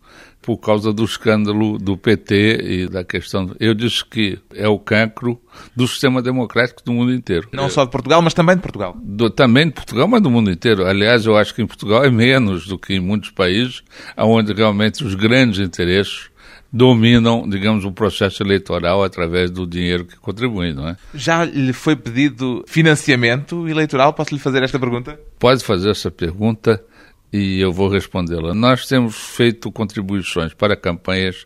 por 0.43 0.57
causa 0.57 0.93
do 0.93 1.03
escândalo 1.03 1.79
do 1.79 1.97
PT 1.97 2.59
e 2.61 2.87
da 2.87 3.03
questão. 3.03 3.55
Eu 3.59 3.73
disse 3.73 4.05
que 4.05 4.37
é 4.53 4.67
o 4.67 4.77
cancro 4.77 5.41
do 5.75 5.87
sistema 5.87 6.21
democrático 6.21 6.83
do 6.83 6.93
mundo 6.93 7.13
inteiro. 7.13 7.49
Não 7.51 7.69
só 7.69 7.85
de 7.85 7.89
Portugal, 7.89 8.21
mas 8.21 8.35
também 8.35 8.57
de 8.57 8.61
Portugal. 8.61 8.95
Do, 9.01 9.27
também 9.29 9.67
de 9.67 9.73
Portugal, 9.73 10.07
mas 10.07 10.21
do 10.21 10.29
mundo 10.29 10.51
inteiro. 10.51 10.85
Aliás, 10.85 11.25
eu 11.25 11.35
acho 11.35 11.55
que 11.55 11.63
em 11.63 11.67
Portugal 11.67 12.03
é 12.03 12.11
menos 12.11 12.67
do 12.67 12.77
que 12.77 12.93
em 12.93 12.99
muitos 12.99 13.31
países, 13.31 13.81
onde 14.15 14.53
realmente 14.53 15.03
os 15.03 15.15
grandes 15.15 15.59
interesses 15.59 16.29
dominam, 16.73 17.47
digamos, 17.47 17.85
o 17.85 17.91
processo 17.91 18.41
eleitoral 18.41 19.03
através 19.03 19.51
do 19.51 19.67
dinheiro 19.67 20.05
que 20.05 20.17
contribuem, 20.17 20.73
não 20.73 20.87
é? 20.89 20.97
Já 21.13 21.45
lhe 21.45 21.71
foi 21.71 21.95
pedido 21.95 22.65
financiamento 22.67 23.67
eleitoral? 23.69 24.11
Posso 24.11 24.33
lhe 24.33 24.39
fazer 24.39 24.63
esta 24.63 24.79
pergunta? 24.79 25.19
Pode 25.37 25.63
fazer 25.63 25.91
essa 25.91 26.09
pergunta 26.09 26.83
e 27.31 27.61
eu 27.61 27.71
vou 27.71 27.87
respondê-la. 27.87 28.55
Nós 28.55 28.87
temos 28.87 29.15
feito 29.15 29.71
contribuições 29.71 30.55
para 30.55 30.75
campanhas, 30.75 31.45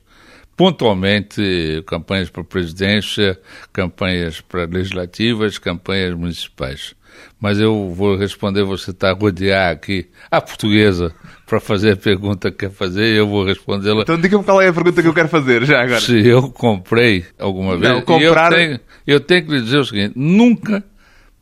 pontualmente 0.57 1.83
campanhas 1.85 2.31
para 2.31 2.43
presidência, 2.43 3.39
campanhas 3.71 4.41
para 4.41 4.65
legislativas, 4.65 5.59
campanhas 5.59 6.15
municipais. 6.15 6.95
Mas 7.39 7.59
eu 7.59 7.93
vou 7.93 8.17
responder, 8.17 8.63
você 8.63 8.91
está 8.91 9.11
a 9.11 9.13
rodear 9.13 9.71
aqui 9.71 10.09
a 10.29 10.41
portuguesa 10.41 11.13
para 11.45 11.59
fazer 11.59 11.93
a 11.93 11.95
pergunta 11.95 12.51
que 12.51 12.57
quer 12.57 12.71
fazer 12.71 13.13
e 13.13 13.17
eu 13.17 13.27
vou 13.27 13.45
respondê-la. 13.45 14.01
Então 14.01 14.19
diga-me 14.19 14.43
qual 14.43 14.59
é 14.59 14.67
a 14.67 14.73
pergunta 14.73 15.01
que 15.01 15.07
eu 15.07 15.13
quero 15.13 15.29
fazer 15.29 15.63
já 15.63 15.81
agora. 15.81 16.01
Se 16.01 16.27
eu 16.27 16.49
comprei 16.49 17.25
alguma 17.39 17.77
vez. 17.77 17.93
Não, 17.93 18.01
comprar... 18.01 18.51
eu, 18.51 18.57
tenho, 18.57 18.79
eu 19.05 19.19
tenho 19.19 19.45
que 19.45 19.51
lhe 19.51 19.61
dizer 19.61 19.77
o 19.77 19.85
seguinte: 19.85 20.13
nunca 20.15 20.83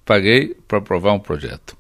paguei 0.06 0.56
para 0.68 0.80
aprovar 0.80 1.14
um 1.14 1.20
projeto. 1.20 1.76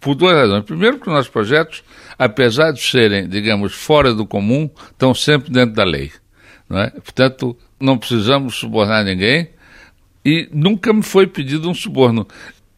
Por 0.00 0.14
duas 0.14 0.34
razões. 0.34 0.64
Primeiro, 0.64 0.98
que 0.98 1.08
nossos 1.08 1.28
projetos, 1.28 1.82
apesar 2.18 2.72
de 2.72 2.80
serem, 2.80 3.28
digamos, 3.28 3.74
fora 3.74 4.14
do 4.14 4.26
comum, 4.26 4.70
estão 4.90 5.12
sempre 5.12 5.50
dentro 5.50 5.74
da 5.74 5.84
lei. 5.84 6.10
Não 6.68 6.78
é? 6.78 6.90
Portanto, 6.90 7.56
não 7.80 7.96
precisamos 7.96 8.56
subornar 8.56 9.04
ninguém 9.04 9.48
e 10.24 10.48
nunca 10.52 10.92
me 10.92 11.02
foi 11.02 11.26
pedido 11.26 11.70
um 11.70 11.74
suborno. 11.74 12.26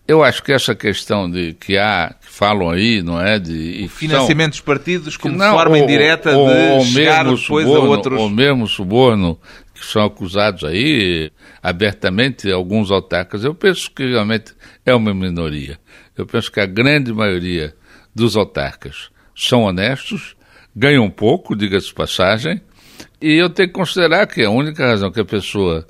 Eu 0.07 0.25
acho 0.25 0.43
que 0.43 0.53
essa 0.53 0.75
questão 0.75 1.31
de 1.31 1.55
que 1.55 1.79
há, 1.79 2.15
que 2.21 2.29
falam 2.29 2.71
aí, 2.71 3.01
não 3.03 3.21
é? 3.21 3.39
De 3.39 3.87
financiamento 3.89 4.53
dos 4.53 4.61
partidos 4.61 5.17
como 5.17 5.37
não, 5.37 5.55
forma 5.55 5.77
ou, 5.77 5.83
indireta 5.83 6.37
ou, 6.37 6.49
de 6.49 6.55
ou 6.73 6.85
chegar 6.85 7.25
depois 7.25 7.41
suborno, 7.41 7.77
a 7.77 7.97
outros. 7.97 8.21
Ou 8.21 8.29
mesmo 8.29 8.67
suborno, 8.67 9.39
que 9.73 9.87
são 9.87 10.05
acusados 10.05 10.65
aí 10.65 11.31
abertamente, 11.63 12.51
alguns 12.51 12.91
autarcas. 12.91 13.45
Eu 13.45 13.55
penso 13.55 13.91
que 13.91 14.05
realmente 14.05 14.53
é 14.85 14.95
uma 14.95 15.15
minoria. 15.15 15.79
Eu 16.17 16.27
penso 16.27 16.51
que 16.51 16.61
a 16.61 16.67
grande 16.67 17.13
maioria 17.13 17.75
dos 18.15 18.37
autarcas 18.37 19.11
são 19.35 19.63
honestos, 19.63 20.37
ganham 20.75 21.09
pouco, 21.09 21.55
diga-se 21.55 21.95
passagem, 21.95 22.61
e 23.21 23.35
eu 23.35 23.51
tenho 23.51 23.69
que 23.69 23.75
considerar 23.75 24.27
que 24.27 24.43
a 24.43 24.51
única 24.51 24.87
razão 24.87 25.11
que 25.11 25.21
a 25.21 25.25
pessoa 25.25 25.87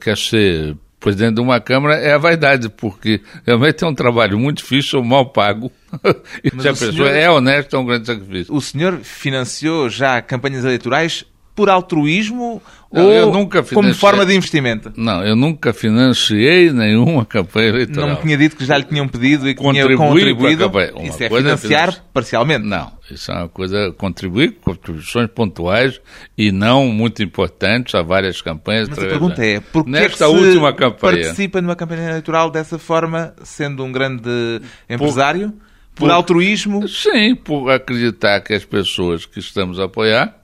quer 0.00 0.16
ser 0.16 0.76
presidente 1.04 1.34
de 1.34 1.40
uma 1.42 1.60
Câmara 1.60 1.96
é 1.96 2.14
a 2.14 2.18
vaidade, 2.18 2.70
porque 2.70 3.20
realmente 3.46 3.84
é 3.84 3.86
um 3.86 3.94
trabalho 3.94 4.38
muito 4.38 4.58
difícil, 4.58 5.04
mal 5.04 5.30
pago. 5.30 5.70
e 6.42 6.50
se 6.50 6.68
a 6.68 6.72
pessoa 6.72 6.92
senhor, 6.92 7.08
é 7.08 7.30
honesta, 7.30 7.76
é 7.76 7.78
um 7.78 7.84
grande 7.84 8.06
sacrifício. 8.06 8.54
O 8.54 8.60
senhor 8.60 8.98
financiou 9.02 9.90
já 9.90 10.22
campanhas 10.22 10.64
eleitorais 10.64 11.26
por 11.54 11.70
altruísmo 11.70 12.60
não, 12.92 13.26
ou 13.26 13.48
como 13.72 13.94
forma 13.94 14.26
de 14.26 14.34
investimento? 14.34 14.92
Não, 14.96 15.24
eu 15.24 15.36
nunca 15.36 15.72
financiei 15.72 16.72
nenhuma 16.72 17.24
campanha 17.24 17.68
eleitoral. 17.68 18.08
Não 18.08 18.16
me 18.16 18.22
tinha 18.22 18.36
dito 18.36 18.56
que 18.56 18.64
já 18.64 18.76
lhe 18.76 18.84
tinham 18.84 19.06
pedido 19.06 19.48
e 19.48 19.54
que 19.54 19.60
tinha 19.60 19.96
contribuído. 19.96 20.70
Isso 21.02 21.22
é 21.22 21.28
financiar 21.28 21.88
é 21.90 21.96
parcialmente? 22.12 22.66
Não, 22.66 22.92
isso 23.10 23.30
é 23.30 23.34
uma 23.34 23.48
coisa, 23.48 23.92
contribuir, 23.96 24.58
contribuições 24.62 25.28
pontuais 25.28 26.00
e 26.36 26.50
não 26.50 26.86
muito 26.86 27.22
importantes 27.22 27.94
a 27.94 28.02
várias 28.02 28.40
campanhas. 28.42 28.88
Mas 28.88 28.98
a 28.98 29.02
pergunta 29.02 29.44
é, 29.44 29.60
por 29.60 29.84
que, 29.84 29.96
é 29.96 30.08
que 30.08 30.24
última 30.24 30.72
campanha, 30.72 31.24
participa 31.24 31.60
numa 31.60 31.76
campanha 31.76 32.10
eleitoral 32.10 32.50
dessa 32.50 32.78
forma, 32.78 33.34
sendo 33.42 33.84
um 33.84 33.92
grande 33.92 34.60
empresário? 34.88 35.52
Por, 35.94 36.08
por 36.08 36.10
altruísmo? 36.10 36.88
Sim, 36.88 37.36
por 37.36 37.70
acreditar 37.70 38.40
que 38.40 38.52
as 38.52 38.64
pessoas 38.64 39.24
que 39.24 39.38
estamos 39.38 39.78
a 39.78 39.84
apoiar 39.84 40.43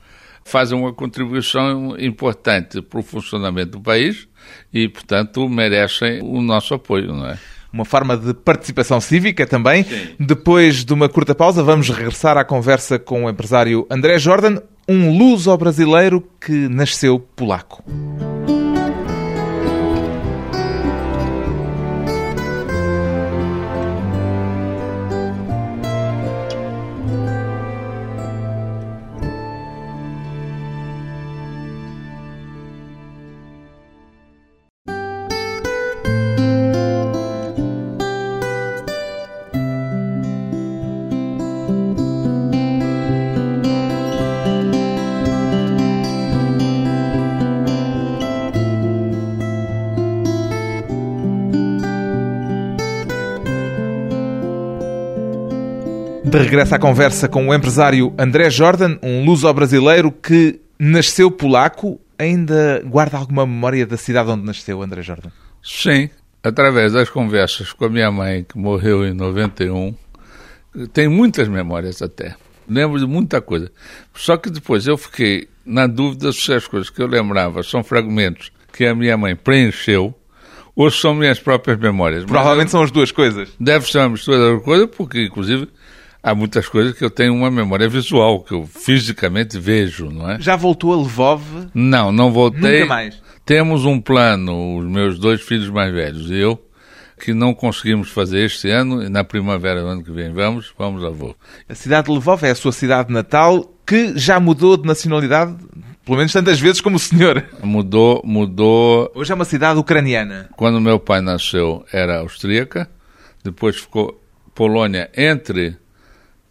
fazem 0.50 0.78
uma 0.78 0.92
contribuição 0.92 1.96
importante 1.98 2.82
para 2.82 3.00
o 3.00 3.02
funcionamento 3.02 3.72
do 3.72 3.80
país 3.80 4.28
e, 4.72 4.88
portanto, 4.88 5.48
merecem 5.48 6.20
o 6.22 6.40
nosso 6.42 6.74
apoio, 6.74 7.12
não 7.12 7.26
é? 7.26 7.38
Uma 7.72 7.84
forma 7.84 8.16
de 8.16 8.34
participação 8.34 9.00
cívica 9.00 9.46
também. 9.46 9.84
Sim. 9.84 10.08
Depois 10.18 10.84
de 10.84 10.92
uma 10.92 11.08
curta 11.08 11.34
pausa, 11.34 11.62
vamos 11.62 11.88
regressar 11.88 12.36
à 12.36 12.44
conversa 12.44 12.98
com 12.98 13.24
o 13.24 13.30
empresário 13.30 13.86
André 13.88 14.18
Jordan, 14.18 14.60
um 14.88 15.16
luso-brasileiro 15.16 16.28
que 16.40 16.68
nasceu 16.68 17.20
polaco. 17.20 17.84
De 56.30 56.38
regresso 56.38 56.76
à 56.76 56.78
conversa 56.78 57.28
com 57.28 57.48
o 57.48 57.52
empresário 57.52 58.14
André 58.16 58.50
Jordan, 58.50 58.98
um 59.02 59.24
luso-brasileiro 59.24 60.12
que 60.12 60.60
nasceu 60.78 61.28
polaco. 61.28 62.00
Ainda 62.16 62.80
guarda 62.86 63.18
alguma 63.18 63.44
memória 63.44 63.84
da 63.84 63.96
cidade 63.96 64.30
onde 64.30 64.44
nasceu, 64.44 64.80
André 64.80 65.02
Jordan? 65.02 65.30
Sim, 65.60 66.08
através 66.40 66.92
das 66.92 67.10
conversas 67.10 67.72
com 67.72 67.86
a 67.86 67.88
minha 67.88 68.12
mãe, 68.12 68.44
que 68.44 68.56
morreu 68.56 69.04
em 69.04 69.12
91. 69.12 69.92
Tenho 70.92 71.10
muitas 71.10 71.48
memórias 71.48 72.00
até. 72.00 72.36
Lembro 72.68 73.00
de 73.00 73.06
muita 73.06 73.40
coisa. 73.40 73.68
Só 74.14 74.36
que 74.36 74.50
depois 74.50 74.86
eu 74.86 74.96
fiquei 74.96 75.48
na 75.66 75.88
dúvida 75.88 76.32
se 76.32 76.52
as 76.52 76.64
coisas 76.64 76.90
que 76.90 77.02
eu 77.02 77.08
lembrava 77.08 77.64
são 77.64 77.82
fragmentos 77.82 78.52
que 78.72 78.86
a 78.86 78.94
minha 78.94 79.16
mãe 79.16 79.34
preencheu 79.34 80.14
ou 80.76 80.90
são 80.92 81.12
minhas 81.12 81.40
próprias 81.40 81.76
memórias. 81.78 82.24
Provavelmente 82.24 82.70
são 82.70 82.82
as 82.82 82.92
duas 82.92 83.10
coisas. 83.10 83.48
Deve 83.58 83.90
ser 83.90 83.98
uma 83.98 84.10
mistura 84.10 84.38
das 84.38 84.62
coisas, 84.62 84.88
porque 84.96 85.24
inclusive 85.24 85.68
há 86.22 86.34
muitas 86.34 86.68
coisas 86.68 86.96
que 86.96 87.04
eu 87.04 87.10
tenho 87.10 87.34
uma 87.34 87.50
memória 87.50 87.88
visual, 87.88 88.40
que 88.40 88.52
eu 88.52 88.66
fisicamente 88.66 89.58
vejo, 89.58 90.10
não 90.10 90.30
é? 90.30 90.40
Já 90.40 90.56
voltou 90.56 90.92
a 90.92 90.96
Lvov? 90.96 91.42
Não, 91.74 92.12
não 92.12 92.32
voltei. 92.32 92.80
Nunca 92.80 92.94
mais? 92.94 93.22
Temos 93.44 93.84
um 93.84 94.00
plano, 94.00 94.78
os 94.78 94.84
meus 94.84 95.18
dois 95.18 95.40
filhos 95.40 95.68
mais 95.70 95.92
velhos 95.92 96.30
e 96.30 96.36
eu, 96.36 96.62
que 97.18 97.34
não 97.34 97.52
conseguimos 97.52 98.10
fazer 98.10 98.44
este 98.44 98.70
ano, 98.70 99.02
e 99.02 99.08
na 99.08 99.24
primavera 99.24 99.80
do 99.80 99.88
ano 99.88 100.04
que 100.04 100.12
vem 100.12 100.32
vamos, 100.32 100.72
vamos 100.78 101.02
a 101.04 101.08
Lvov. 101.08 101.34
A 101.68 101.74
cidade 101.74 102.06
de 102.06 102.12
Lvov 102.16 102.44
é 102.44 102.50
a 102.50 102.54
sua 102.54 102.72
cidade 102.72 103.12
natal, 103.12 103.74
que 103.86 104.16
já 104.16 104.38
mudou 104.38 104.76
de 104.76 104.86
nacionalidade, 104.86 105.56
pelo 106.04 106.16
menos 106.16 106.32
tantas 106.32 106.60
vezes 106.60 106.80
como 106.80 106.96
o 106.96 106.98
senhor. 106.98 107.44
Mudou, 107.62 108.22
mudou... 108.24 109.10
Hoje 109.14 109.32
é 109.32 109.34
uma 109.34 109.44
cidade 109.44 109.78
ucraniana. 109.78 110.48
Quando 110.56 110.80
meu 110.80 110.98
pai 110.98 111.20
nasceu 111.20 111.84
era 111.92 112.20
austríaca, 112.20 112.88
depois 113.42 113.76
ficou 113.76 114.20
Polônia 114.54 115.10
entre 115.16 115.76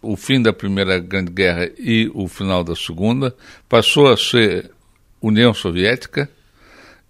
o 0.01 0.15
fim 0.15 0.41
da 0.41 0.53
Primeira 0.53 0.99
Grande 0.99 1.31
Guerra 1.31 1.69
e 1.77 2.09
o 2.13 2.27
final 2.27 2.63
da 2.63 2.75
Segunda, 2.75 3.35
passou 3.67 4.11
a 4.11 4.17
ser 4.17 4.71
União 5.21 5.53
Soviética, 5.53 6.29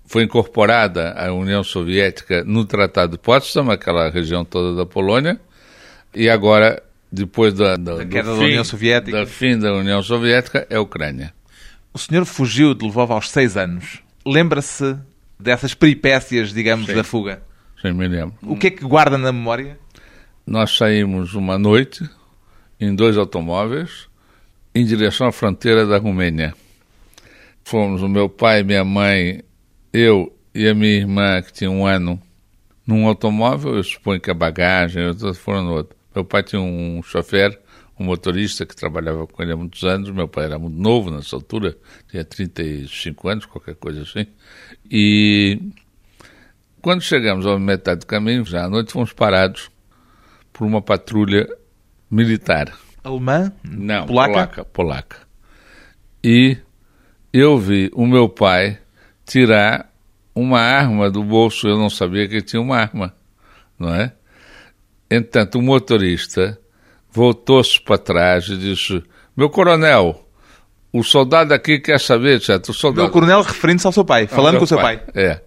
foi 0.06 0.24
incorporada 0.24 1.12
à 1.12 1.32
União 1.32 1.64
Soviética 1.64 2.44
no 2.44 2.66
Tratado 2.66 3.12
de 3.12 3.18
Potsdam, 3.20 3.70
aquela 3.70 4.10
região 4.10 4.44
toda 4.44 4.76
da 4.76 4.86
Polônia, 4.86 5.40
e 6.16 6.28
agora, 6.28 6.82
depois 7.12 7.54
da, 7.54 7.76
da, 7.78 7.98
da 7.98 8.06
queda 8.06 8.34
fim, 8.34 8.40
da 8.40 8.46
União 8.46 8.64
Soviética, 8.64 9.18
da 9.18 9.26
fim 9.26 9.60
da 9.60 9.74
União 9.74 10.02
Soviética, 10.02 10.66
é 10.70 10.78
a 10.78 10.82
Ucrânia. 10.82 11.34
O 11.94 12.00
senhor 12.00 12.26
fugiu 12.26 12.74
de 12.74 12.86
Lvov 12.86 13.12
aos 13.12 13.30
seis 13.30 13.56
anos. 13.56 14.00
Lembra-se 14.26 14.98
dessas 15.40 15.74
peripécias, 15.74 16.52
digamos, 16.52 16.88
Sim. 16.88 16.96
da 16.96 17.04
fuga? 17.04 17.42
Sim, 17.82 17.94
me 17.94 18.08
lembro. 18.08 18.36
O 18.42 18.56
que 18.56 18.68
é 18.68 18.72
que 18.72 18.84
guarda 18.84 19.18
na 19.18 19.32
memória? 19.32 19.78
Nós 20.46 20.76
saímos 20.76 21.36
uma 21.36 21.58
noite 21.58 22.10
em 22.80 22.96
dois 22.96 23.18
automóveis 23.18 24.10
em 24.74 24.86
direção 24.86 25.28
à 25.28 25.32
fronteira 25.32 25.86
da 25.86 25.98
Romênia. 25.98 26.54
Fomos 27.64 28.02
o 28.02 28.08
meu 28.08 28.30
pai, 28.30 28.64
minha 28.64 28.84
mãe, 28.84 29.44
eu 29.92 30.36
e 30.54 30.68
a 30.68 30.74
minha 30.74 30.94
irmã, 30.94 31.42
que 31.42 31.54
tinha 31.54 31.70
um 31.70 31.86
ano, 31.86 32.22
num 32.86 33.06
automóvel, 33.08 33.76
eu 33.76 33.84
suponho 33.84 34.20
que 34.20 34.32
a 34.32 34.34
bagagem, 34.34 35.06
outros 35.08 35.38
foram 35.38 35.64
no 35.64 35.74
outro. 35.74 35.96
Meu 36.16 36.26
pai 36.26 36.44
tinha 36.44 36.62
um 36.62 37.02
chofer, 37.04 37.60
um 38.00 38.06
motorista 38.06 38.66
que 38.66 38.76
trabalhava 38.76 39.28
com 39.28 39.44
ele 39.44 39.52
há 39.52 39.58
muitos 39.58 39.84
anos. 39.84 40.10
Meu 40.10 40.28
pai 40.28 40.46
era 40.46 40.58
muito 40.58 40.78
novo 40.78 41.12
nessa 41.12 41.36
altura, 41.36 41.78
tinha 42.10 42.24
35 42.24 43.28
anos, 43.28 43.46
qualquer 43.46 43.76
coisa 43.76 44.02
assim. 44.02 44.26
E 44.90 45.60
quando 46.82 47.02
chegamos 47.02 47.46
à 47.46 47.60
metade 47.60 48.00
do 48.00 48.08
caminho, 48.08 48.46
já 48.46 48.66
à 48.66 48.70
noite, 48.70 48.92
fomos 48.92 49.14
parados 49.14 49.70
por 50.52 50.66
uma 50.66 50.82
patrulha 50.82 51.48
militar. 52.10 52.74
Alemã? 53.04 53.52
Não, 53.64 54.06
polaca? 54.06 54.34
polaca. 54.34 54.66
Polaca. 54.66 55.18
E 56.24 56.58
eu 57.32 57.58
vi 57.58 57.90
o 57.94 58.06
meu 58.06 58.28
pai 58.28 58.80
tirar 59.26 59.90
uma 60.34 60.60
arma 60.60 61.10
do 61.10 61.24
bolso, 61.24 61.68
eu 61.68 61.78
não 61.78 61.90
sabia 61.90 62.28
que 62.28 62.42
tinha 62.42 62.62
uma 62.62 62.78
arma, 62.78 63.14
não 63.78 63.94
é? 63.94 64.14
Entanto, 65.10 65.60
o 65.60 65.62
motorista 65.62 66.60
voltou-se 67.12 67.80
para 67.82 67.98
trás 67.98 68.48
e 68.48 68.58
disse: 68.58 69.04
Meu 69.36 69.50
coronel, 69.50 70.28
o 70.94 71.04
soldado 71.04 71.54
aqui 71.54 71.80
quer 71.80 72.00
saber, 72.00 72.42
certo? 72.42 72.70
O 72.70 72.74
soldado. 72.74 73.04
Meu 73.04 73.12
coronel 73.12 73.42
referindo-se 73.42 73.88
ao 73.88 73.94
seu 73.94 74.06
pai, 74.06 74.28
falando 74.28 74.54
Meu 74.54 74.60
com 74.60 74.66
o 74.66 74.68
seu 74.68 74.78
pai. 74.78 75.02
É. 75.14 75.42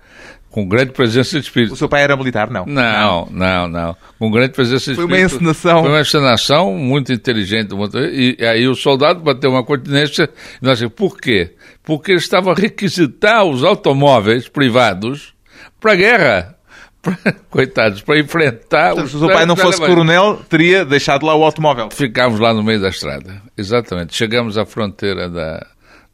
Com 0.53 0.69
grande 0.69 0.93
presença 0.93 1.41
de 1.41 1.47
espírito. 1.47 1.73
O 1.73 1.77
seu 1.77 1.89
pai 1.89 2.03
era 2.03 2.15
militar, 2.15 2.51
não? 2.51 2.67
Não, 2.67 3.27
não, 3.31 3.67
não. 3.67 3.97
Com 4.19 4.31
grande 4.31 4.53
presença 4.53 4.91
de 4.91 4.97
Foi 4.97 5.07
uma 5.07 5.17
espírito. 5.17 5.37
encenação. 5.37 5.81
Foi 5.81 5.91
uma 5.91 6.01
encenação 6.03 6.75
muito 6.75 7.11
inteligente. 7.11 7.69
do 7.69 7.77
motorista. 7.79 8.13
E 8.15 8.47
aí 8.47 8.69
o 8.69 8.75
soldado 8.75 9.21
bateu 9.21 9.51
uma 9.51 9.65
continência. 9.65 10.29
E 10.61 10.65
nós 10.65 10.75
dissemos, 10.75 10.95
por 10.95 11.17
quê? 11.19 11.55
Porque 11.83 12.13
ele 12.13 12.19
estava 12.19 12.53
a 12.53 12.55
requisitar 12.55 13.45
os 13.45 13.65
automóveis 13.65 14.47
privados 14.47 15.33
para 15.81 15.93
a 15.93 15.97
guerra. 15.97 16.57
Pra- 17.03 17.17
coitados, 17.51 18.01
para 18.03 18.21
enfrentar 18.21 18.91
Portanto, 18.91 19.05
os 19.07 19.11
se 19.11 19.17
o 19.17 19.19
seu 19.21 19.29
pai 19.29 19.45
não 19.45 19.57
fosse 19.57 19.81
coronel, 19.81 20.37
teria 20.49 20.85
deixado 20.85 21.27
lá 21.27 21.35
o 21.35 21.43
automóvel. 21.43 21.89
Ficámos 21.91 22.39
lá 22.39 22.55
no 22.55 22.63
meio 22.63 22.81
da 22.81 22.91
estrada. 22.91 23.43
Exatamente. 23.59 24.15
Chegamos 24.15 24.57
à 24.57 24.65
fronteira 24.65 25.29
da 25.29 25.67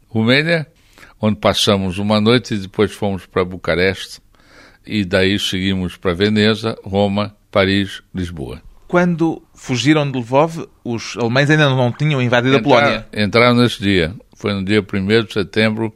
Romênia, 0.08 0.66
onde 1.20 1.38
passamos 1.38 1.98
uma 1.98 2.20
noite 2.22 2.54
e 2.54 2.58
depois 2.58 2.90
fomos 2.90 3.26
para 3.26 3.44
Bucareste. 3.44 4.20
E 4.88 5.04
daí 5.04 5.38
seguimos 5.38 5.98
para 5.98 6.14
Veneza, 6.14 6.74
Roma, 6.82 7.36
Paris, 7.50 8.02
Lisboa. 8.14 8.62
Quando 8.86 9.42
fugiram 9.52 10.10
de 10.10 10.18
Lvov, 10.18 10.66
os 10.82 11.14
alemães 11.18 11.50
ainda 11.50 11.68
não 11.68 11.92
tinham 11.92 12.22
invadido 12.22 12.56
a 12.56 12.62
Polónia. 12.62 13.06
Entraram 13.14 13.54
nesse 13.54 13.82
dia. 13.82 14.14
Foi 14.34 14.54
no 14.54 14.64
dia 14.64 14.80
1 14.80 15.24
de 15.24 15.32
setembro 15.34 15.92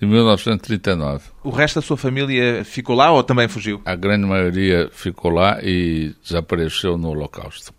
de 0.00 0.06
1939. 0.06 1.24
O 1.42 1.50
resto 1.50 1.80
da 1.80 1.82
sua 1.82 1.96
família 1.96 2.64
ficou 2.64 2.94
lá 2.94 3.10
ou 3.10 3.24
também 3.24 3.48
fugiu? 3.48 3.82
A 3.84 3.96
grande 3.96 4.24
maioria 4.24 4.88
ficou 4.92 5.32
lá 5.32 5.58
e 5.60 6.14
desapareceu 6.22 6.96
no 6.96 7.08
Holocausto. 7.08 7.74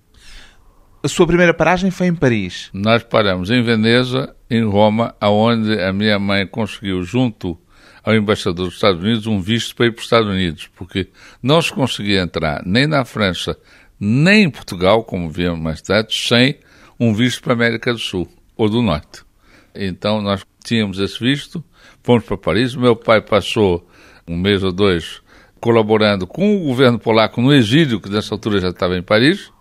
A 1.02 1.08
sua 1.08 1.26
primeira 1.26 1.54
paragem 1.54 1.92
foi 1.92 2.08
em 2.08 2.16
Paris. 2.16 2.70
Nós 2.74 3.04
paramos 3.04 3.50
em 3.50 3.64
Veneza, 3.64 4.36
em 4.50 4.66
Roma, 4.66 5.16
aonde 5.22 5.80
a 5.80 5.94
minha 5.94 6.20
mãe 6.20 6.46
conseguiu, 6.46 7.04
junto 7.04 7.58
ao 8.08 8.16
embaixador 8.16 8.68
dos 8.68 8.76
Estados 8.76 9.04
Unidos, 9.04 9.28
um 9.28 9.42
visto 9.42 9.76
para 9.76 9.88
ir 9.88 9.92
para 9.92 10.00
os 10.00 10.06
Estados 10.06 10.30
Unidos, 10.30 10.70
porque 10.78 11.10
não 11.44 11.62
se 11.62 11.74
conseguia 11.74 12.22
entrar 12.22 12.64
nem 12.66 12.88
na 12.88 13.04
França, 13.04 13.58
nem 14.00 14.46
em 14.46 14.50
Portugal, 14.50 15.04
como 15.04 15.30
vimos 15.30 15.60
mais 15.60 15.82
tarde, 15.82 16.16
sem 16.16 16.58
um 16.98 17.14
visto 17.14 17.44
para 17.44 17.52
a 17.52 17.56
América 17.56 17.92
do 17.92 18.00
Sul 18.00 18.26
ou 18.56 18.70
do 18.70 18.82
Norte. 18.82 19.24
Então 19.76 20.22
nós 20.22 20.46
tínhamos 20.64 21.00
esse 21.00 21.20
visto, 21.20 21.62
fomos 22.02 22.24
para 22.24 22.38
Paris. 22.38 22.78
Meu 22.78 22.96
pai 22.96 23.20
passou 23.20 23.86
um 24.26 24.38
mês 24.38 24.64
ou 24.64 24.72
dois 24.72 25.22
colaborando 25.60 26.26
com 26.26 26.56
o 26.56 26.64
governo 26.64 26.98
polaco 26.98 27.42
no 27.42 27.54
exílio, 27.54 28.00
que 28.00 28.10
nessa 28.10 28.34
altura 28.34 28.62
já 28.62 28.70
estava 28.70 28.98
em 28.98 29.04
Paris, 29.04 29.52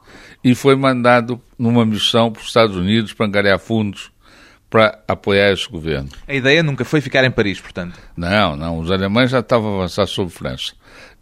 e 0.44 0.54
foi 0.54 0.76
mandado 0.76 1.42
numa 1.58 1.84
missão 1.84 2.30
para 2.30 2.42
os 2.42 2.46
Estados 2.46 2.76
Unidos 2.76 3.12
para 3.12 3.26
angariar 3.26 3.58
fundos 3.58 4.12
para 4.68 4.98
apoiar 5.06 5.52
esse 5.52 5.68
governo. 5.68 6.08
A 6.26 6.34
ideia 6.34 6.62
nunca 6.62 6.84
foi 6.84 7.00
ficar 7.00 7.24
em 7.24 7.30
Paris, 7.30 7.60
portanto. 7.60 7.98
Não, 8.16 8.56
não, 8.56 8.78
os 8.78 8.90
alemães 8.90 9.30
já 9.30 9.40
estavam 9.40 9.74
a 9.74 9.76
avançar 9.76 10.06
sobre 10.06 10.32
França. 10.32 10.72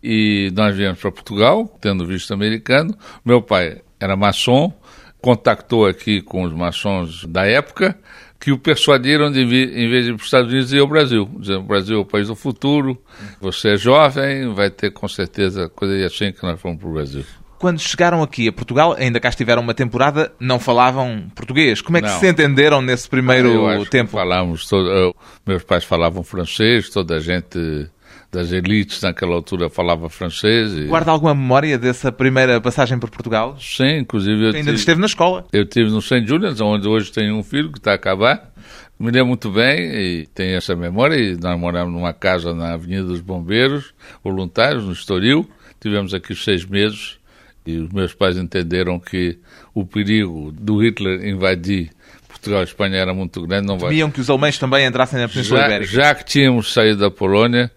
E 0.02 0.50
nós 0.54 0.76
viemos 0.76 1.00
para 1.00 1.10
Portugal, 1.10 1.66
tendo 1.80 2.06
visto 2.06 2.32
americano. 2.32 2.96
Meu 3.24 3.40
pai 3.40 3.80
era 3.98 4.16
maçom, 4.16 4.72
contactou 5.20 5.86
aqui 5.86 6.20
com 6.20 6.42
os 6.42 6.52
maçons 6.52 7.24
da 7.24 7.46
época, 7.46 7.98
que 8.38 8.52
o 8.52 8.58
persuadiram 8.58 9.32
de 9.32 9.44
vir, 9.44 9.74
em 9.74 9.88
vez 9.88 10.04
de 10.04 10.10
ir 10.10 10.14
para 10.14 10.20
os 10.20 10.26
Estados 10.26 10.52
Unidos, 10.52 10.72
ir 10.72 10.80
ao 10.80 10.86
Brasil. 10.86 11.30
Dizendo, 11.38 11.60
o 11.60 11.62
Brasil 11.62 11.96
é 11.96 12.00
o 12.00 12.04
país 12.04 12.28
do 12.28 12.36
futuro, 12.36 13.00
você 13.40 13.70
é 13.70 13.76
jovem, 13.78 14.52
vai 14.52 14.68
ter 14.68 14.90
com 14.90 15.08
certeza 15.08 15.70
coisa 15.70 16.04
assim 16.04 16.32
que 16.32 16.42
nós 16.42 16.60
fomos 16.60 16.78
para 16.78 16.88
o 16.88 16.92
Brasil. 16.92 17.24
Quando 17.64 17.80
chegaram 17.80 18.22
aqui 18.22 18.46
a 18.46 18.52
Portugal, 18.52 18.94
ainda 18.98 19.18
cá 19.18 19.30
estiveram 19.30 19.62
uma 19.62 19.72
temporada, 19.72 20.30
não 20.38 20.60
falavam 20.60 21.24
português. 21.34 21.80
Como 21.80 21.96
é 21.96 22.02
que 22.02 22.08
Não. 22.08 22.20
se 22.20 22.28
entenderam 22.28 22.82
nesse 22.82 23.08
primeiro 23.08 23.86
tempo? 23.86 24.10
Falávamos, 24.10 24.68
todo, 24.68 24.86
eu- 24.90 25.16
meus 25.46 25.62
pais 25.64 25.82
falavam 25.82 26.22
francês, 26.22 26.90
toda 26.90 27.16
a 27.16 27.20
gente 27.20 27.88
das 28.30 28.52
elites 28.52 29.00
naquela 29.00 29.34
altura 29.34 29.70
falava 29.70 30.10
francês. 30.10 30.76
E, 30.76 30.84
Guarda 30.88 31.10
alguma 31.10 31.34
memória 31.34 31.78
dessa 31.78 32.12
primeira 32.12 32.60
passagem 32.60 32.98
por 32.98 33.08
Portugal? 33.08 33.56
Sim, 33.58 34.00
inclusive 34.00 34.44
Ainda 34.48 34.58
tive, 34.58 34.72
esteve 34.74 35.00
na 35.00 35.06
escola. 35.06 35.46
eu 35.50 35.64
tive 35.66 35.88
no 35.90 36.02
St. 36.02 36.26
Julian's, 36.26 36.60
onde 36.60 36.86
hoje 36.86 37.10
tenho 37.10 37.34
um 37.34 37.42
filho 37.42 37.72
que 37.72 37.78
está 37.78 37.92
a 37.92 37.94
acabar. 37.94 38.52
Me 39.00 39.06
lembro 39.10 39.28
muito 39.28 39.50
bem 39.50 39.78
e 39.94 40.26
tenho 40.34 40.54
essa 40.54 40.76
memória. 40.76 41.16
E 41.16 41.34
nós 41.38 41.58
moramos 41.58 41.94
numa 41.94 42.12
casa 42.12 42.52
na 42.52 42.74
Avenida 42.74 43.04
dos 43.04 43.22
Bombeiros, 43.22 43.94
voluntários, 44.22 44.84
no 44.84 44.92
Estoril. 44.92 45.48
Tivemos 45.80 46.12
aqui 46.12 46.34
seis 46.34 46.66
meses 46.66 47.16
e 47.66 47.78
os 47.78 47.90
meus 47.90 48.12
pais 48.14 48.36
entenderam 48.36 48.98
que 49.00 49.38
o 49.74 49.84
perigo 49.86 50.52
do 50.52 50.78
Hitler 50.82 51.24
invadir 51.26 51.90
Portugal 52.28 52.60
e 52.60 52.64
Espanha 52.64 52.96
era 52.96 53.14
muito 53.14 53.40
grande. 53.46 53.66
Não 53.66 53.78
vai 53.78 53.90
Temiam 53.90 54.10
que 54.10 54.20
os 54.20 54.28
alemães 54.28 54.58
também 54.58 54.84
entrassem 54.86 55.18
na 55.20 55.28
Península 55.28 55.60
já, 55.60 55.66
Ibérica. 55.66 55.92
já 55.92 56.14
que 56.14 56.24
tínhamos 56.24 56.72
saído 56.72 56.98
da 57.00 57.10
Polônia, 57.10 57.70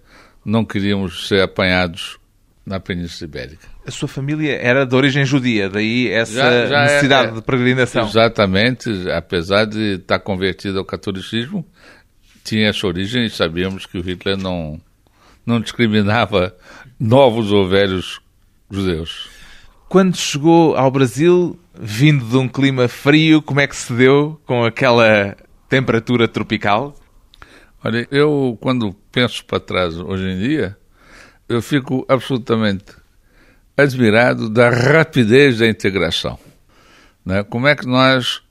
não 0.43 0.65
queríamos 0.65 1.27
ser 1.27 1.41
apanhados 1.41 2.17
na 2.65 2.79
Península 2.79 3.29
Ibérica. 3.29 3.67
A 3.85 3.91
sua 3.91 4.09
família 4.09 4.53
era 4.57 4.85
de 4.85 4.93
origem 4.93 5.23
judia, 5.23 5.69
daí 5.69 6.09
essa 6.09 6.33
Já- 6.33 6.65
já 6.67 6.79
é- 6.79 6.83
necessidade 6.83 7.31
é- 7.31 7.35
de 7.35 7.41
peregrinação. 7.41 8.05
Exatamente, 8.05 8.89
apesar 9.11 9.63
de 9.65 9.93
estar 9.95 10.19
convertido 10.19 10.77
ao 10.79 10.83
catolicismo, 10.83 11.65
tinha 12.43 12.67
essa 12.69 12.85
origem 12.85 13.25
e 13.25 13.29
sabíamos 13.29 13.85
que 13.85 13.97
o 13.97 14.01
Hitler 14.01 14.35
não, 14.35 14.81
não 15.45 15.61
discriminava 15.61 16.53
novos 16.99 17.53
ou 17.53 17.65
velhos 17.69 18.19
judeus. 18.69 19.29
Quando 19.89 20.17
chegou 20.17 20.75
ao 20.75 20.91
Brasil, 20.91 21.57
vindo 21.73 22.25
de 22.25 22.35
um 22.35 22.49
clima 22.49 22.89
frio, 22.89 23.41
como 23.41 23.61
é 23.61 23.67
que 23.67 23.75
se 23.75 23.93
deu 23.93 24.37
com 24.45 24.65
aquela 24.65 25.33
temperatura 25.69 26.27
tropical? 26.27 26.93
Olha, 27.81 28.05
eu 28.11 28.57
quando 28.59 28.93
penso 29.13 29.45
para 29.45 29.61
trás 29.61 29.97
hoje 29.97 30.25
em 30.25 30.39
dia, 30.39 30.77
eu 31.47 31.61
fico 31.61 32.05
absolutamente 32.09 32.83
admirado 33.77 34.49
da 34.49 34.69
rapidez 34.69 35.59
da 35.59 35.67
integração. 35.69 36.37
Né? 37.25 37.43
Como 37.43 37.65
é 37.65 37.73
que 37.73 37.87
nós, 37.87 38.41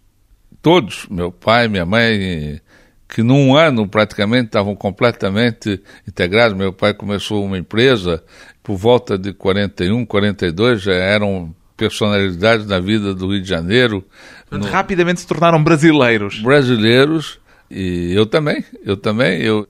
todos, 0.63 1.07
meu 1.11 1.31
pai, 1.31 1.69
minha 1.69 1.85
mãe, 1.85 2.63
que 3.09 3.23
num 3.23 3.55
ano 3.55 3.87
praticamente 3.89 4.47
estavam 4.47 4.75
completamente 4.75 5.81
integrados. 6.07 6.57
Meu 6.57 6.73
pai 6.73 6.93
começou 6.93 7.45
uma 7.45 7.59
empresa, 7.59 8.23
por 8.67 8.77
volta 8.77 9.17
de 9.17 9.33
41, 9.33 10.05
42, 10.05 10.83
já 10.83 10.93
eram 10.93 11.55
personalidades 11.77 12.67
na 12.67 12.81
vida 12.81 13.15
do 13.15 13.31
Rio 13.31 13.41
de 13.41 13.49
Janeiro. 13.49 14.05
Portanto, 14.51 14.69
Rapidamente 14.69 15.21
se 15.21 15.27
tornaram 15.29 15.63
brasileiros. 15.63 16.41
brasileiros 16.41 17.39
e 17.71 18.13
eu 18.13 18.27
também, 18.27 18.65
eu 18.85 18.97
também, 18.97 19.41
eu 19.41 19.69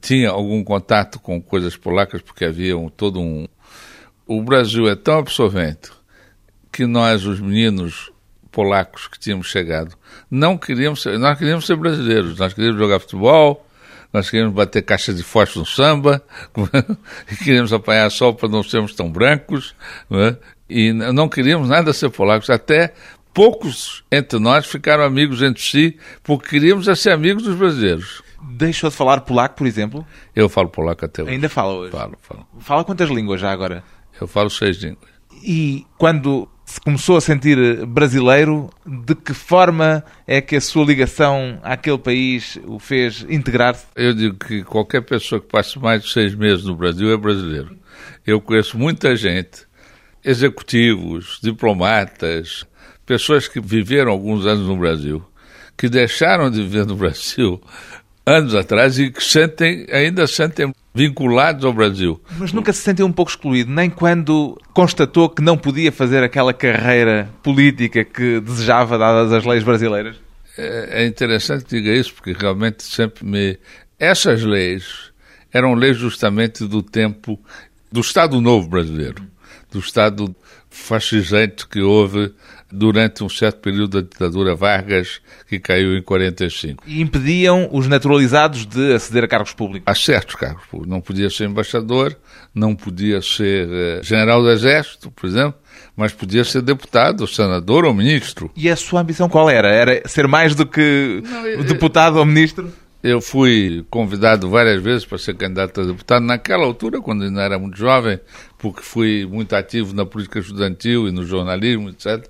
tinha 0.00 0.30
algum 0.30 0.62
contato 0.62 1.18
com 1.18 1.42
coisas 1.42 1.76
polacas 1.76 2.22
porque 2.22 2.44
havia 2.44 2.78
um, 2.78 2.88
todo 2.88 3.20
um 3.20 3.48
o 4.24 4.40
Brasil 4.40 4.88
é 4.88 4.94
tão 4.94 5.18
absorvente 5.18 5.90
que 6.70 6.86
nós 6.86 7.26
os 7.26 7.40
meninos 7.40 8.12
polacos 8.52 9.08
que 9.08 9.18
tínhamos 9.18 9.48
chegado 9.48 9.96
não 10.30 10.56
queríamos 10.56 11.02
ser, 11.02 11.18
nós 11.18 11.36
queríamos 11.36 11.66
ser 11.66 11.74
brasileiros, 11.74 12.38
nós 12.38 12.54
queríamos 12.54 12.78
jogar 12.78 13.00
futebol, 13.00 13.66
nós 14.12 14.30
queríamos 14.30 14.54
bater 14.54 14.82
caixa 14.82 15.12
de 15.12 15.22
fósforo 15.22 15.60
no 15.60 15.66
samba, 15.66 16.22
queríamos 17.44 17.72
apanhar 17.72 18.10
sol 18.10 18.34
para 18.34 18.48
não 18.48 18.62
sermos 18.62 18.94
tão 18.94 19.10
brancos, 19.10 19.74
não 20.08 20.20
é? 20.20 20.36
e 20.68 20.92
não 20.92 21.28
queríamos 21.28 21.68
nada 21.68 21.92
ser 21.92 22.10
polacos, 22.10 22.50
até 22.50 22.92
poucos 23.32 24.04
entre 24.10 24.38
nós 24.38 24.66
ficaram 24.66 25.04
amigos 25.04 25.42
entre 25.42 25.62
si, 25.62 25.98
porque 26.22 26.48
queríamos 26.48 26.88
é 26.88 26.94
ser 26.94 27.10
amigos 27.10 27.44
dos 27.44 27.56
brasileiros. 27.56 28.22
Deixou 28.50 28.90
de 28.90 28.96
falar 28.96 29.20
polaco, 29.22 29.56
por 29.56 29.66
exemplo? 29.66 30.06
Eu 30.34 30.48
falo 30.48 30.68
polaco 30.68 31.04
até 31.04 31.22
hoje. 31.22 31.32
Ainda 31.32 31.48
fala 31.48 31.72
hoje. 31.74 31.92
Falo, 31.92 32.16
falo. 32.20 32.46
Fala 32.60 32.84
quantas 32.84 33.08
línguas 33.08 33.40
já 33.40 33.50
agora? 33.50 33.82
Eu 34.20 34.26
falo 34.26 34.50
seis 34.50 34.76
línguas. 34.78 35.17
E 35.42 35.86
quando 35.96 36.48
se 36.68 36.80
começou 36.80 37.16
a 37.16 37.20
sentir 37.20 37.86
brasileiro, 37.86 38.68
de 38.86 39.14
que 39.14 39.32
forma 39.32 40.04
é 40.26 40.40
que 40.40 40.56
a 40.56 40.60
sua 40.60 40.84
ligação 40.84 41.58
àquele 41.62 41.98
país 41.98 42.58
o 42.66 42.78
fez 42.78 43.24
integrar-se? 43.28 43.86
Eu 43.96 44.12
digo 44.12 44.36
que 44.36 44.62
qualquer 44.62 45.00
pessoa 45.00 45.40
que 45.40 45.48
passe 45.48 45.78
mais 45.78 46.02
de 46.02 46.12
seis 46.12 46.34
meses 46.34 46.66
no 46.66 46.76
Brasil 46.76 47.10
é 47.10 47.16
brasileiro. 47.16 47.74
Eu 48.26 48.40
conheço 48.40 48.76
muita 48.76 49.16
gente, 49.16 49.66
executivos, 50.22 51.38
diplomatas, 51.42 52.66
pessoas 53.06 53.48
que 53.48 53.60
viveram 53.60 54.12
alguns 54.12 54.44
anos 54.44 54.68
no 54.68 54.76
Brasil, 54.76 55.24
que 55.76 55.88
deixaram 55.88 56.50
de 56.50 56.60
viver 56.62 56.84
no 56.84 56.96
Brasil 56.96 57.60
anos 58.26 58.54
atrás 58.54 58.98
e 58.98 59.10
que 59.10 59.24
sentem, 59.24 59.86
ainda 59.90 60.26
sentem 60.26 60.70
vinculados 60.98 61.64
ao 61.64 61.72
Brasil. 61.72 62.20
Mas 62.36 62.52
nunca 62.52 62.72
se 62.72 62.80
sentiu 62.80 63.06
um 63.06 63.12
pouco 63.12 63.30
excluído, 63.30 63.70
nem 63.70 63.88
quando 63.88 64.60
constatou 64.74 65.28
que 65.28 65.40
não 65.40 65.56
podia 65.56 65.92
fazer 65.92 66.24
aquela 66.24 66.52
carreira 66.52 67.30
política 67.40 68.04
que 68.04 68.40
desejava, 68.40 68.98
dadas 68.98 69.32
as 69.32 69.44
leis 69.44 69.62
brasileiras? 69.62 70.16
É, 70.56 71.04
é 71.04 71.06
interessante 71.06 71.64
que 71.64 71.76
diga 71.76 71.92
isso, 71.92 72.12
porque 72.14 72.32
realmente 72.32 72.82
sempre 72.82 73.24
me. 73.24 73.56
Essas 73.96 74.42
leis 74.42 75.12
eram 75.52 75.74
leis 75.74 75.96
justamente 75.96 76.66
do 76.66 76.82
tempo 76.82 77.38
do 77.92 78.00
Estado 78.00 78.40
Novo 78.40 78.68
brasileiro, 78.68 79.22
do 79.70 79.78
Estado 79.78 80.34
fascisante 80.68 81.66
que 81.66 81.80
houve 81.80 82.34
durante 82.70 83.24
um 83.24 83.28
certo 83.28 83.60
período 83.60 84.00
da 84.00 84.08
ditadura 84.08 84.54
Vargas, 84.54 85.20
que 85.46 85.58
caiu 85.58 85.96
em 85.96 86.02
45. 86.02 86.84
E 86.86 87.00
impediam 87.00 87.68
os 87.72 87.88
naturalizados 87.88 88.66
de 88.66 88.92
aceder 88.92 89.24
a 89.24 89.28
cargos 89.28 89.52
públicos? 89.52 89.84
A 89.86 89.94
certos 89.94 90.34
cargos 90.34 90.64
públicos. 90.66 90.90
Não 90.90 91.00
podia 91.00 91.30
ser 91.30 91.48
embaixador, 91.48 92.16
não 92.54 92.74
podia 92.74 93.22
ser 93.22 93.68
uh, 93.68 94.02
general 94.02 94.42
do 94.42 94.50
Exército, 94.50 95.10
por 95.10 95.26
exemplo, 95.26 95.54
mas 95.96 96.12
podia 96.12 96.44
ser 96.44 96.62
deputado, 96.62 97.26
senador 97.26 97.84
ou 97.84 97.94
ministro. 97.94 98.50
E 98.54 98.68
a 98.68 98.76
sua 98.76 99.00
ambição 99.00 99.28
qual 99.28 99.48
era? 99.48 99.68
Era 99.68 100.06
ser 100.06 100.28
mais 100.28 100.54
do 100.54 100.66
que 100.66 101.22
não, 101.24 101.46
eu, 101.46 101.64
deputado 101.64 102.16
ou 102.16 102.24
ministro? 102.24 102.72
Eu 103.02 103.20
fui 103.20 103.86
convidado 103.88 104.50
várias 104.50 104.82
vezes 104.82 105.06
para 105.06 105.18
ser 105.18 105.34
candidato 105.34 105.80
a 105.80 105.84
deputado, 105.84 106.24
naquela 106.24 106.64
altura, 106.64 107.00
quando 107.00 107.22
ainda 107.22 107.42
era 107.42 107.58
muito 107.58 107.78
jovem, 107.78 108.18
porque 108.58 108.82
fui 108.82 109.24
muito 109.24 109.54
ativo 109.54 109.94
na 109.94 110.04
política 110.04 110.40
estudantil 110.40 111.08
e 111.08 111.12
no 111.12 111.24
jornalismo, 111.24 111.90
etc. 111.90 112.28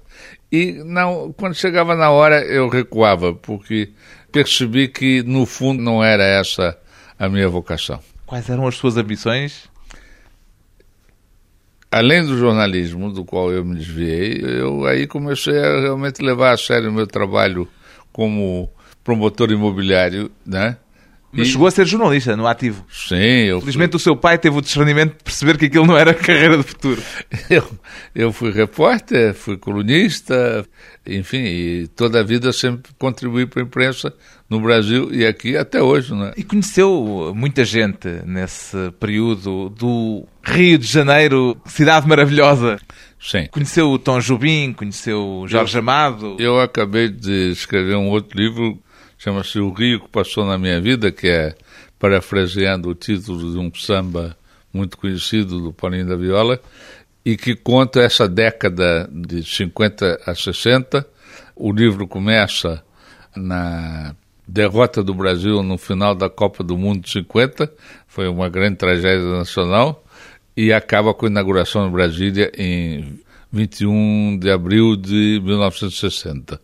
E 0.51 0.73
não, 0.85 1.33
quando 1.33 1.55
chegava 1.55 1.95
na 1.95 2.11
hora 2.11 2.43
eu 2.45 2.69
recuava, 2.69 3.35
porque 3.35 3.91
percebi 4.33 4.89
que 4.89 5.23
no 5.23 5.45
fundo 5.45 5.83
não 5.83 6.03
era 6.03 6.25
essa 6.25 6.79
a 7.19 7.29
minha 7.29 7.49
vocação. 7.49 8.01
Quais 8.27 8.49
eram 8.49 8.67
as 8.67 8.77
suas 8.77 8.97
ambições? 8.97 9.69
Além 11.91 12.25
do 12.25 12.37
jornalismo, 12.37 13.11
do 13.11 13.25
qual 13.25 13.51
eu 13.51 13.65
me 13.65 13.75
desviei, 13.77 14.43
eu 14.43 14.85
aí 14.87 15.07
comecei 15.07 15.59
a 15.59 15.81
realmente 15.81 16.23
levar 16.23 16.53
a 16.53 16.57
sério 16.57 16.91
o 16.91 16.93
meu 16.93 17.07
trabalho 17.07 17.67
como 18.13 18.71
promotor 19.03 19.51
imobiliário, 19.51 20.31
né? 20.45 20.77
Mas 21.31 21.49
chegou 21.49 21.67
a 21.67 21.71
ser 21.71 21.87
jornalista 21.87 22.37
no 22.37 22.47
ativo. 22.47 22.85
Sim. 22.91 23.17
Eu 23.17 23.61
Felizmente 23.61 23.91
fui... 23.93 23.97
o 23.97 24.01
seu 24.01 24.17
pai 24.17 24.38
teve 24.38 24.57
o 24.57 24.62
discernimento 24.62 25.17
de 25.19 25.25
perceber 25.25 25.59
que 25.59 25.67
aquilo 25.67 25.87
não 25.87 25.97
era 25.97 26.12
carreira 26.14 26.57
de 26.57 26.62
futuro. 26.62 27.03
Eu, 27.51 27.67
eu 28.14 28.33
fui 28.33 28.51
repórter, 28.51 29.33
fui 29.33 29.57
colunista, 29.57 30.67
enfim, 31.07 31.38
e 31.38 31.88
toda 31.88 32.21
a 32.21 32.23
vida 32.23 32.53
sempre 32.53 32.93
contribuí 32.99 33.47
para 33.47 33.62
a 33.62 33.64
imprensa 33.64 34.12
no 34.49 34.61
Brasil 34.61 35.09
e 35.12 35.27
aqui 35.27 35.57
até 35.57 35.83
hoje. 35.83 36.12
Não 36.12 36.27
é? 36.27 36.35
E 36.37 36.43
conheceu 36.43 37.33
muita 37.35 37.64
gente 37.64 38.09
nesse 38.27 38.77
período 39.01 39.71
do 39.71 40.27
Rio 40.45 40.79
de 40.79 40.87
Janeiro, 40.87 41.57
cidade 41.67 42.07
maravilhosa. 42.07 42.79
Sim. 43.21 43.47
Conheceu 43.51 43.91
o 43.91 43.99
Tom 43.99 44.21
Jobim, 44.21 44.73
conheceu 44.73 45.41
o 45.41 45.49
Jorge 45.49 45.77
eu, 45.77 45.81
Amado. 45.81 46.37
Eu 46.38 46.61
acabei 46.61 47.09
de 47.09 47.51
escrever 47.51 47.97
um 47.97 48.09
outro 48.09 48.38
livro 48.38 48.79
chama-se 49.19 49.59
O 49.59 49.71
Rio 49.73 50.01
que 50.01 50.09
Passou 50.09 50.47
na 50.47 50.57
Minha 50.57 50.81
Vida, 50.81 51.11
que 51.11 51.27
é, 51.29 51.55
parafraseando 51.99 52.89
o 52.89 52.95
título 52.95 53.53
de 53.53 53.59
um 53.59 53.71
samba 53.75 54.37
muito 54.73 54.97
conhecido 54.97 55.61
do 55.61 55.73
Paulinho 55.73 56.07
da 56.07 56.17
Viola, 56.17 56.61
e 57.25 57.37
que 57.37 57.57
conta 57.57 58.01
essa 58.01 58.29
década 58.29 59.09
de 59.13 59.43
50 59.43 60.21
a 60.25 60.35
60. 60.35 61.07
O 61.57 61.73
livro 61.73 62.07
começa 62.07 62.83
na 63.37 64.15
derrota 64.47 65.03
do 65.03 65.13
Brasil 65.13 65.63
no 65.63 65.77
final 65.77 66.15
da 66.15 66.31
Copa 66.31 66.65
do 66.65 66.79
Mundo 66.79 67.01
de 67.01 67.11
50, 67.11 67.71
foi 68.07 68.29
uma 68.29 68.49
grande 68.49 68.77
tragédia 68.77 69.29
nacional, 69.31 70.05
e 70.57 70.73
acaba 70.73 71.13
com 71.13 71.27
a 71.27 71.29
inauguração 71.29 71.87
em 71.87 71.91
Brasília 71.91 72.51
em 72.57 73.21
21 73.53 74.39
de 74.39 74.51
abril 74.51 74.97
de 74.97 75.41
1960. 75.45 76.61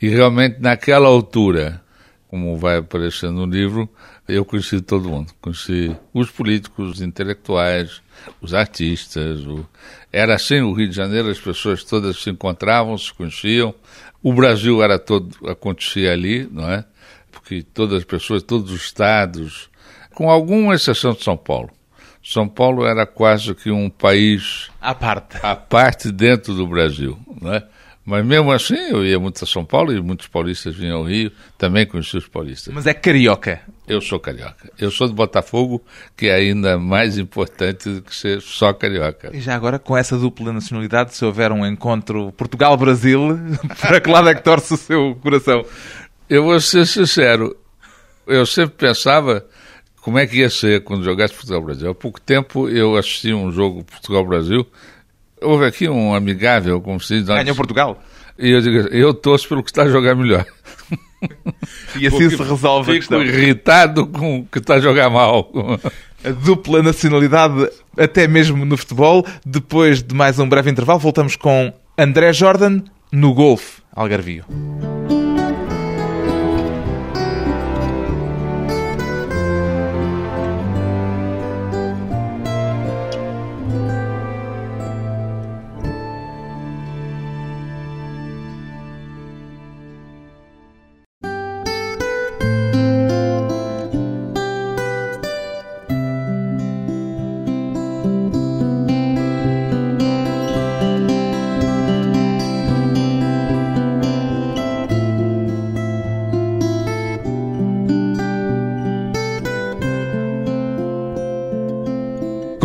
E 0.00 0.08
realmente, 0.08 0.60
naquela 0.60 1.08
altura, 1.08 1.83
como 2.34 2.56
vai 2.56 2.78
aparecer 2.78 3.30
no 3.30 3.46
livro, 3.46 3.88
eu 4.26 4.44
conheci 4.44 4.80
todo 4.80 5.08
mundo. 5.08 5.32
Conheci 5.40 5.96
os 6.12 6.32
políticos, 6.32 6.94
os 6.94 7.00
intelectuais, 7.00 8.02
os 8.40 8.52
artistas. 8.52 9.46
O... 9.46 9.64
Era 10.12 10.34
assim 10.34 10.60
o 10.60 10.72
Rio 10.72 10.88
de 10.88 10.96
Janeiro, 10.96 11.28
as 11.30 11.38
pessoas 11.38 11.84
todas 11.84 12.20
se 12.20 12.30
encontravam, 12.30 12.98
se 12.98 13.14
conheciam. 13.14 13.72
O 14.20 14.32
Brasil 14.32 14.82
era 14.82 14.98
todo, 14.98 15.30
acontecia 15.48 16.10
ali, 16.10 16.48
não 16.50 16.68
é? 16.68 16.84
Porque 17.30 17.62
todas 17.62 17.98
as 17.98 18.04
pessoas, 18.04 18.42
todos 18.42 18.72
os 18.72 18.82
estados, 18.82 19.70
com 20.12 20.28
alguma 20.28 20.74
exceção 20.74 21.12
de 21.12 21.22
São 21.22 21.36
Paulo. 21.36 21.70
São 22.20 22.48
Paulo 22.48 22.84
era 22.84 23.06
quase 23.06 23.54
que 23.54 23.70
um 23.70 23.88
país 23.88 24.70
à 24.80 24.92
parte, 24.92 25.38
à 25.40 25.54
parte 25.54 26.10
dentro 26.10 26.52
do 26.52 26.66
Brasil, 26.66 27.16
não 27.40 27.54
é? 27.54 27.64
Mas 28.04 28.24
mesmo 28.24 28.52
assim, 28.52 28.76
eu 28.90 29.04
ia 29.04 29.18
muito 29.18 29.42
a 29.42 29.46
São 29.46 29.64
Paulo 29.64 29.90
e 29.90 30.00
muitos 30.00 30.26
paulistas 30.26 30.74
vinham 30.74 30.98
ao 30.98 31.04
Rio, 31.04 31.32
também 31.56 31.86
conheci 31.86 32.18
os 32.18 32.28
paulistas. 32.28 32.72
Mas 32.74 32.86
é 32.86 32.92
carioca? 32.92 33.62
Eu 33.88 34.00
sou 34.00 34.20
carioca. 34.20 34.70
Eu 34.78 34.90
sou 34.90 35.08
de 35.08 35.14
Botafogo, 35.14 35.82
que 36.14 36.26
é 36.26 36.34
ainda 36.34 36.78
mais 36.78 37.16
importante 37.16 37.88
do 37.88 38.02
que 38.02 38.14
ser 38.14 38.42
só 38.42 38.74
carioca. 38.74 39.30
E 39.34 39.40
já 39.40 39.54
agora, 39.54 39.78
com 39.78 39.96
essa 39.96 40.18
dupla 40.18 40.52
nacionalidade, 40.52 41.14
se 41.14 41.24
houver 41.24 41.50
um 41.50 41.64
encontro 41.64 42.30
Portugal-Brasil, 42.32 43.38
para 43.80 44.00
que 44.00 44.10
lado 44.10 44.28
é 44.28 44.34
que 44.34 44.42
torce 44.42 44.74
o 44.74 44.76
seu 44.76 45.18
coração? 45.22 45.64
Eu 46.28 46.44
vou 46.44 46.60
ser 46.60 46.86
sincero, 46.86 47.56
eu 48.26 48.44
sempre 48.44 48.76
pensava 48.76 49.46
como 50.02 50.18
é 50.18 50.26
que 50.26 50.40
ia 50.40 50.50
ser 50.50 50.84
quando 50.84 51.02
jogasse 51.02 51.32
Portugal-Brasil. 51.32 51.90
Há 51.90 51.94
pouco 51.94 52.20
tempo 52.20 52.68
eu 52.68 52.96
assisti 52.96 53.32
um 53.32 53.50
jogo 53.50 53.82
Portugal-Brasil 53.84 54.66
houve 55.44 55.66
aqui 55.66 55.88
um 55.88 56.14
amigável, 56.14 56.80
como 56.80 56.98
se 57.00 57.18
diz. 57.18 57.26
Ganhou 57.26 57.54
Portugal? 57.54 58.02
E 58.38 58.50
eu 58.50 58.60
digo, 58.60 58.88
eu 58.88 59.14
torço 59.14 59.48
pelo 59.48 59.62
que 59.62 59.70
está 59.70 59.82
a 59.82 59.88
jogar 59.88 60.14
melhor. 60.14 60.44
E 61.96 62.06
assim 62.06 62.28
Porque 62.28 62.36
se 62.36 62.42
resolve 62.42 62.92
a 62.92 62.94
questão. 62.96 63.22
irritado 63.22 64.06
com 64.06 64.40
o 64.40 64.44
que 64.44 64.58
está 64.58 64.74
a 64.74 64.80
jogar 64.80 65.08
mal. 65.08 65.50
A 66.22 66.30
dupla 66.30 66.82
nacionalidade, 66.82 67.66
até 67.96 68.28
mesmo 68.28 68.62
no 68.66 68.76
futebol. 68.76 69.24
Depois 69.46 70.02
de 70.02 70.14
mais 70.14 70.38
um 70.38 70.46
breve 70.46 70.70
intervalo, 70.70 70.98
voltamos 70.98 71.34
com 71.34 71.72
André 71.96 72.30
Jordan 72.34 72.82
no 73.10 73.32
golfe 73.32 73.80
Algarvio. 73.94 74.44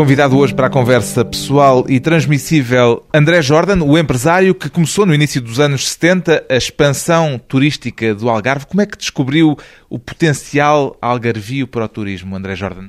Convidado 0.10 0.40
hoje 0.40 0.56
para 0.56 0.66
a 0.66 0.72
conversa 0.72 1.24
pessoal 1.24 1.86
e 1.88 2.00
transmissível, 2.00 3.06
André 3.14 3.44
Jordan, 3.44 3.84
o 3.84 3.96
empresário 3.96 4.56
que 4.56 4.68
começou 4.68 5.06
no 5.06 5.14
início 5.14 5.40
dos 5.40 5.60
anos 5.60 5.88
70 5.88 6.48
a 6.50 6.56
expansão 6.56 7.38
turística 7.38 8.16
do 8.16 8.28
Algarve. 8.28 8.66
Como 8.66 8.82
é 8.82 8.88
que 8.88 8.98
descobriu 8.98 9.56
o 9.88 10.00
potencial 10.00 10.98
algarvio 11.00 11.68
para 11.68 11.86
o 11.86 11.88
turismo, 11.88 12.36
André 12.36 12.56
Jordan? 12.56 12.88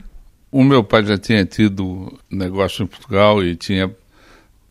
O 0.51 0.65
meu 0.65 0.83
pai 0.83 1.05
já 1.05 1.19
tinha 1.19 1.45
tido 1.45 2.19
negócio 2.31 2.85
em 2.85 2.87
Portugal 2.87 3.45
e 3.45 3.55
tinha, 3.55 3.95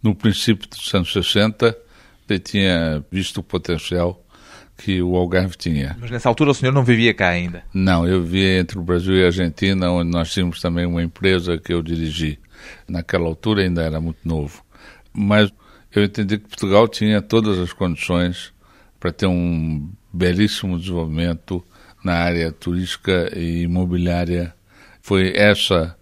no 0.01 0.15
princípio 0.15 0.67
dos 0.67 0.91
anos 0.91 1.13
60, 1.13 1.77
ele 2.27 2.39
tinha 2.39 3.05
visto 3.11 3.41
o 3.41 3.43
potencial 3.43 4.19
que 4.79 5.01
o 5.01 5.15
Algarve 5.17 5.57
tinha. 5.57 5.97
Mas 5.99 6.09
nessa 6.09 6.29
altura 6.29 6.51
o 6.51 6.53
senhor 6.53 6.71
não 6.71 6.85
vivia 6.85 7.13
cá 7.13 7.27
ainda? 7.27 7.63
Não, 7.73 8.07
eu 8.07 8.23
vivia 8.23 8.59
entre 8.59 8.79
o 8.79 8.81
Brasil 8.81 9.13
e 9.13 9.23
a 9.23 9.25
Argentina, 9.25 9.91
onde 9.91 10.09
nós 10.09 10.31
tínhamos 10.31 10.61
também 10.61 10.85
uma 10.85 11.03
empresa 11.03 11.57
que 11.57 11.73
eu 11.73 11.83
dirigi. 11.83 12.39
Naquela 12.87 13.25
altura 13.25 13.61
ainda 13.61 13.81
era 13.83 13.99
muito 13.99 14.19
novo. 14.23 14.63
Mas 15.13 15.51
eu 15.93 16.03
entendi 16.03 16.37
que 16.37 16.47
Portugal 16.47 16.87
tinha 16.87 17.21
todas 17.21 17.59
as 17.59 17.73
condições 17.73 18.53
para 18.99 19.11
ter 19.11 19.27
um 19.27 19.89
belíssimo 20.13 20.79
desenvolvimento 20.79 21.63
na 22.03 22.13
área 22.13 22.49
turística 22.49 23.31
e 23.37 23.63
imobiliária. 23.63 24.53
Foi 25.01 25.33
essa 25.35 25.95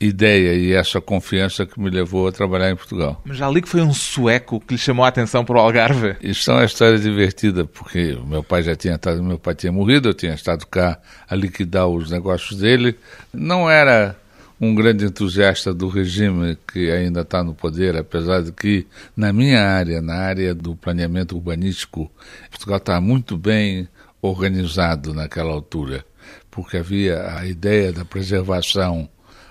ideia 0.00 0.54
e 0.54 0.72
essa 0.72 1.00
confiança 1.00 1.66
que 1.66 1.80
me 1.80 1.90
levou 1.90 2.28
a 2.28 2.32
trabalhar 2.32 2.70
em 2.70 2.76
Portugal. 2.76 3.20
Mas 3.24 3.36
já 3.36 3.50
li 3.50 3.60
que 3.60 3.68
foi 3.68 3.82
um 3.82 3.92
sueco 3.92 4.60
que 4.60 4.74
lhe 4.74 4.78
chamou 4.78 5.04
a 5.04 5.08
atenção 5.08 5.44
para 5.44 5.56
o 5.56 5.60
Algarve. 5.60 6.16
Isso 6.22 6.50
é 6.50 6.54
uma 6.54 6.64
história 6.64 6.98
divertida, 6.98 7.64
porque 7.64 8.16
meu 8.26 8.42
pai 8.42 8.62
já 8.62 8.76
tinha 8.76 8.94
estado, 8.94 9.22
meu 9.22 9.38
pai 9.38 9.54
tinha 9.54 9.72
morrido, 9.72 10.08
eu 10.08 10.14
tinha 10.14 10.34
estado 10.34 10.66
cá 10.66 10.98
a 11.28 11.34
liquidar 11.34 11.88
os 11.88 12.10
negócios 12.10 12.60
dele. 12.60 12.96
Não 13.32 13.68
era 13.68 14.16
um 14.60 14.74
grande 14.74 15.04
entusiasta 15.04 15.72
do 15.72 15.88
regime 15.88 16.56
que 16.72 16.90
ainda 16.90 17.20
está 17.20 17.42
no 17.42 17.54
poder, 17.54 17.96
apesar 17.96 18.42
de 18.42 18.52
que 18.52 18.86
na 19.16 19.32
minha 19.32 19.62
área, 19.62 20.00
na 20.00 20.14
área 20.14 20.54
do 20.54 20.74
planeamento 20.74 21.36
urbanístico, 21.36 22.10
Portugal 22.50 22.78
está 22.78 23.00
muito 23.00 23.36
bem 23.36 23.88
organizado 24.20 25.14
naquela 25.14 25.52
altura, 25.52 26.04
porque 26.50 26.76
havia 26.76 27.36
a 27.36 27.46
ideia 27.46 27.92
da 27.92 28.04
preservação 28.04 29.08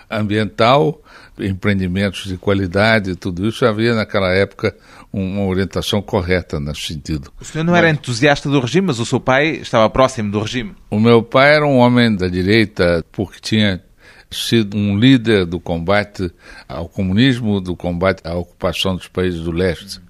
ambiental, 0.09 1.01
empreendimentos 1.39 2.25
de 2.25 2.37
qualidade, 2.37 3.15
tudo 3.15 3.47
isso 3.47 3.65
havia 3.65 3.93
naquela 3.93 4.33
época 4.33 4.75
uma 5.11 5.43
orientação 5.45 6.01
correta 6.01 6.59
nesse 6.59 6.81
sentido. 6.93 7.31
O 7.39 7.45
senhor 7.45 7.63
não 7.63 7.75
era 7.75 7.89
entusiasta 7.89 8.49
do 8.49 8.59
regime, 8.59 8.87
mas 8.87 8.99
o 8.99 9.05
seu 9.05 9.19
pai 9.19 9.57
estava 9.57 9.89
próximo 9.89 10.31
do 10.31 10.39
regime. 10.39 10.75
O 10.89 10.99
meu 10.99 11.21
pai 11.23 11.55
era 11.55 11.65
um 11.65 11.77
homem 11.77 12.15
da 12.15 12.27
direita 12.27 13.03
porque 13.11 13.39
tinha 13.39 13.81
sido 14.29 14.75
um 14.75 14.97
líder 14.97 15.45
do 15.45 15.59
combate 15.59 16.31
ao 16.67 16.89
comunismo, 16.89 17.61
do 17.61 17.75
combate 17.75 18.21
à 18.25 18.35
ocupação 18.35 18.95
dos 18.95 19.07
países 19.07 19.41
do 19.41 19.51
leste 19.51 20.01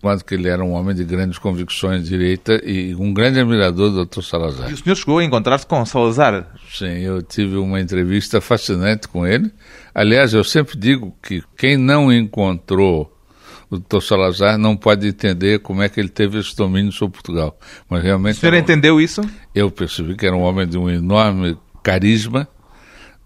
quanto 0.00 0.24
que 0.24 0.34
ele 0.34 0.48
era 0.48 0.64
um 0.64 0.72
homem 0.72 0.94
de 0.94 1.04
grandes 1.04 1.38
convicções 1.38 2.04
de 2.04 2.08
direita 2.10 2.60
e 2.64 2.94
um 2.94 3.12
grande 3.12 3.40
admirador 3.40 3.90
do 3.90 4.06
Dr. 4.06 4.22
Salazar. 4.22 4.70
E 4.70 4.74
o 4.74 4.76
senhor 4.76 4.96
chegou 4.96 5.18
a 5.18 5.24
encontrar-se 5.24 5.66
com 5.66 5.84
Salazar? 5.84 6.46
Sim, 6.70 6.98
eu 6.98 7.22
tive 7.22 7.56
uma 7.56 7.80
entrevista 7.80 8.40
fascinante 8.40 9.08
com 9.08 9.26
ele. 9.26 9.50
Aliás, 9.94 10.32
eu 10.32 10.44
sempre 10.44 10.78
digo 10.78 11.14
que 11.22 11.42
quem 11.56 11.76
não 11.76 12.12
encontrou 12.12 13.12
o 13.70 13.78
Dr. 13.78 14.00
Salazar 14.00 14.56
não 14.56 14.76
pode 14.76 15.06
entender 15.06 15.58
como 15.58 15.82
é 15.82 15.88
que 15.88 16.00
ele 16.00 16.08
teve 16.08 16.38
esse 16.38 16.56
domínio 16.56 16.92
sobre 16.92 17.14
Portugal. 17.14 17.58
Mas 17.88 18.02
realmente. 18.02 18.36
O 18.36 18.40
senhor 18.40 18.54
um... 18.54 18.58
entendeu 18.58 19.00
isso? 19.00 19.20
Eu 19.54 19.70
percebi 19.70 20.16
que 20.16 20.26
era 20.26 20.34
um 20.34 20.42
homem 20.42 20.66
de 20.66 20.78
um 20.78 20.88
enorme 20.88 21.56
carisma, 21.82 22.48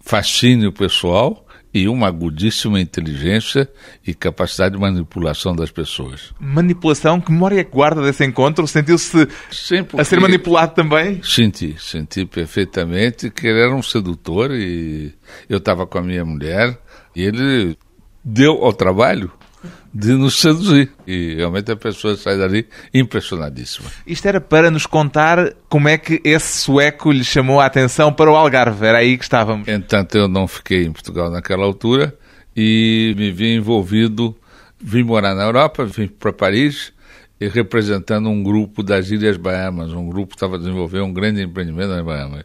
fascínio 0.00 0.72
pessoal 0.72 1.41
e 1.74 1.88
uma 1.88 2.08
agudíssima 2.08 2.80
inteligência 2.80 3.68
e 4.06 4.12
capacidade 4.14 4.74
de 4.74 4.80
manipulação 4.80 5.54
das 5.54 5.70
pessoas. 5.70 6.32
Manipulação? 6.38 7.20
Que 7.20 7.32
memória 7.32 7.62
guarda 7.64 8.02
desse 8.02 8.24
encontro? 8.24 8.66
Sentiu-se 8.66 9.28
a 9.96 10.04
ser 10.04 10.20
manipulado 10.20 10.74
também? 10.74 11.22
Senti, 11.22 11.76
senti 11.78 12.26
perfeitamente 12.26 13.30
que 13.30 13.46
ele 13.46 13.60
era 13.60 13.74
um 13.74 13.82
sedutor 13.82 14.50
e 14.52 15.14
eu 15.48 15.58
estava 15.58 15.86
com 15.86 15.98
a 15.98 16.02
minha 16.02 16.24
mulher 16.24 16.78
e 17.16 17.22
ele 17.22 17.76
deu 18.24 18.64
ao 18.64 18.72
trabalho 18.72 19.32
de 19.92 20.12
nos 20.12 20.40
seduzir. 20.40 20.90
E 21.06 21.34
realmente 21.34 21.70
a 21.70 21.76
pessoa 21.76 22.16
sai 22.16 22.38
dali 22.38 22.66
impressionadíssima. 22.92 23.90
Isto 24.06 24.26
era 24.26 24.40
para 24.40 24.70
nos 24.70 24.86
contar 24.86 25.54
como 25.68 25.88
é 25.88 25.98
que 25.98 26.20
esse 26.24 26.58
sueco 26.58 27.12
lhe 27.12 27.24
chamou 27.24 27.60
a 27.60 27.66
atenção 27.66 28.12
para 28.12 28.30
o 28.30 28.36
Algarve. 28.36 28.86
Era 28.86 28.98
aí 28.98 29.16
que 29.16 29.24
estávamos. 29.24 29.68
Entanto, 29.68 30.16
eu 30.16 30.28
não 30.28 30.46
fiquei 30.46 30.84
em 30.84 30.92
Portugal 30.92 31.30
naquela 31.30 31.64
altura 31.64 32.16
e 32.56 33.14
me 33.16 33.30
vi 33.30 33.54
envolvido. 33.54 34.36
Vim 34.84 35.04
morar 35.04 35.34
na 35.34 35.44
Europa, 35.44 35.84
vim 35.84 36.08
para 36.08 36.32
Paris 36.32 36.92
e 37.40 37.46
representando 37.46 38.28
um 38.28 38.42
grupo 38.42 38.82
das 38.82 39.10
Ilhas 39.10 39.36
Bahamas. 39.36 39.92
Um 39.92 40.08
grupo 40.08 40.30
que 40.30 40.36
estava 40.36 40.58
desenvolvendo 40.58 41.04
um 41.04 41.12
grande 41.12 41.42
empreendimento 41.42 41.90
nas 41.90 42.04
Bahamas. 42.04 42.44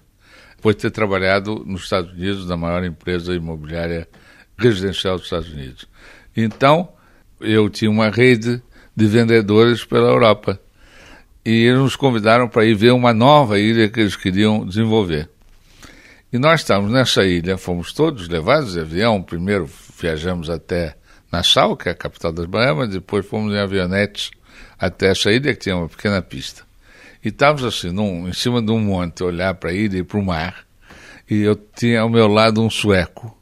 Depois 0.56 0.76
de 0.76 0.84
ter 0.84 0.92
trabalhado 0.92 1.64
nos 1.66 1.84
Estados 1.84 2.12
Unidos, 2.12 2.48
na 2.48 2.58
maior 2.58 2.84
empresa 2.84 3.34
imobiliária 3.34 4.08
residencial 4.58 5.16
dos 5.16 5.26
Estados 5.26 5.52
Unidos. 5.52 5.88
Então, 6.36 6.90
eu 7.40 7.70
tinha 7.70 7.90
uma 7.90 8.10
rede 8.10 8.62
de 8.96 9.06
vendedores 9.06 9.86
pela 9.86 10.10
Europa. 10.10 10.60
E 11.46 11.66
eles 11.66 11.80
nos 11.80 11.96
convidaram 11.96 12.50
para 12.50 12.66
ir 12.66 12.76
ver 12.76 12.92
uma 12.92 13.14
nova 13.14 13.60
ilha 13.60 13.90
que 13.90 14.00
eles 14.00 14.16
queriam 14.16 14.66
desenvolver. 14.66 15.30
E 16.32 16.38
nós 16.38 16.62
estávamos 16.62 16.92
nessa 16.92 17.24
ilha, 17.24 17.58
fomos 17.58 17.94
todos 17.94 18.28
levados 18.28 18.74
de 18.74 18.82
avião. 18.82 19.22
Primeiro 19.22 19.70
viajamos 20.00 20.50
até 20.50 20.96
Nassau, 21.32 21.78
que 21.78 21.88
é 21.88 21.92
a 21.92 21.96
capital 21.96 22.32
das 22.34 22.46
Bahamas, 22.46 22.90
depois 22.90 23.26
fomos 23.26 23.54
em 23.54 23.60
avionetes 23.60 24.32
até 24.78 25.12
essa 25.12 25.32
ilha, 25.32 25.54
que 25.54 25.62
tinha 25.62 25.78
uma 25.78 25.88
pequena 25.88 26.22
pista. 26.22 26.64
E 27.24 27.30
estávamos 27.30 27.64
assim, 27.64 27.92
num, 27.92 28.28
em 28.28 28.34
cima 28.34 28.62
de 28.62 28.72
um 28.72 28.80
monte, 28.80 29.24
olhar 29.24 29.54
para 29.56 29.70
a 29.70 29.74
ilha 29.74 30.00
e 30.00 30.04
para 30.04 30.20
o 30.20 30.26
mar. 30.26 30.66
E 31.30 31.42
eu 31.42 31.56
tinha 31.56 32.02
ao 32.02 32.10
meu 32.10 32.28
lado 32.28 32.62
um 32.62 32.70
sueco, 32.70 33.37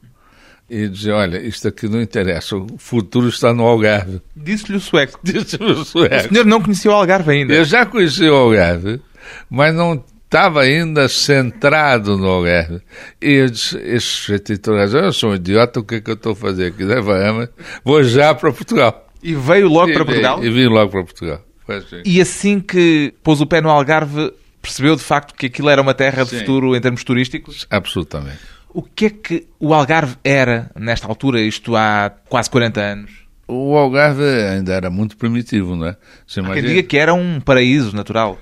e 0.68 0.88
dizer, 0.88 1.12
olha, 1.12 1.38
isto 1.38 1.68
aqui 1.68 1.88
não 1.88 2.00
interessa, 2.00 2.56
o 2.56 2.66
futuro 2.76 3.28
está 3.28 3.54
no 3.54 3.64
Algarve. 3.64 4.20
Disse-lhe 4.34 4.76
o 4.76 4.80
sueco. 4.80 5.20
Disse-lhe 5.22 5.72
o 5.72 5.84
sueco. 5.84 6.14
O 6.14 6.28
senhor 6.28 6.44
não 6.44 6.60
conhecia 6.60 6.90
o 6.90 6.94
Algarve 6.94 7.30
ainda? 7.30 7.54
Eu 7.54 7.64
já 7.64 7.86
conhecia 7.86 8.32
o 8.32 8.36
Algarve, 8.36 9.00
mas 9.48 9.74
não 9.74 10.02
estava 10.24 10.62
ainda 10.62 11.08
centrado 11.08 12.18
no 12.18 12.26
Algarve. 12.26 12.80
E 13.22 13.32
eu 13.32 13.50
disse, 13.50 13.78
esse 13.78 14.06
sujeito 14.06 14.58
tem 14.58 14.74
razão, 14.74 15.04
eu 15.04 15.12
sou 15.12 15.30
um 15.30 15.34
idiota, 15.36 15.80
o 15.80 15.84
que 15.84 15.96
é 15.96 16.00
que 16.00 16.10
eu 16.10 16.14
estou 16.14 16.32
a 16.32 16.36
fazer 16.36 16.66
aqui 16.66 16.84
na 16.84 17.00
Bahama? 17.00 17.48
Vou 17.84 18.02
já 18.02 18.34
para 18.34 18.52
Portugal. 18.52 19.06
E 19.22 19.34
veio 19.34 19.68
logo 19.68 19.90
e 19.90 19.94
para 19.94 20.04
Portugal? 20.04 20.44
E 20.44 20.50
vim 20.50 20.66
logo 20.66 20.90
para 20.90 21.04
Portugal. 21.04 21.42
Assim. 21.68 22.02
E 22.04 22.20
assim 22.20 22.60
que 22.60 23.12
pôs 23.22 23.40
o 23.40 23.46
pé 23.46 23.60
no 23.60 23.70
Algarve, 23.70 24.32
percebeu 24.60 24.96
de 24.96 25.02
facto 25.02 25.34
que 25.34 25.46
aquilo 25.46 25.68
era 25.68 25.80
uma 25.80 25.94
terra 25.94 26.24
de 26.24 26.30
Sim. 26.30 26.38
futuro 26.40 26.76
em 26.76 26.80
termos 26.80 27.02
turísticos? 27.04 27.66
Absolutamente. 27.70 28.55
O 28.76 28.82
que 28.82 29.06
é 29.06 29.10
que 29.10 29.46
o 29.58 29.72
Algarve 29.72 30.16
era 30.22 30.70
nesta 30.78 31.08
altura, 31.08 31.40
isto 31.40 31.74
há 31.74 32.12
quase 32.28 32.50
40 32.50 32.78
anos? 32.78 33.10
O 33.48 33.74
Algarve 33.74 34.22
ainda 34.22 34.74
era 34.74 34.90
muito 34.90 35.16
primitivo, 35.16 35.74
não 35.74 35.86
é? 35.86 35.96
Você 36.26 36.40
imagina... 36.40 36.58
Há 36.58 36.62
quem 36.62 36.74
diga 36.74 36.86
que 36.86 36.98
era 36.98 37.14
um 37.14 37.40
paraíso 37.40 37.96
natural. 37.96 38.38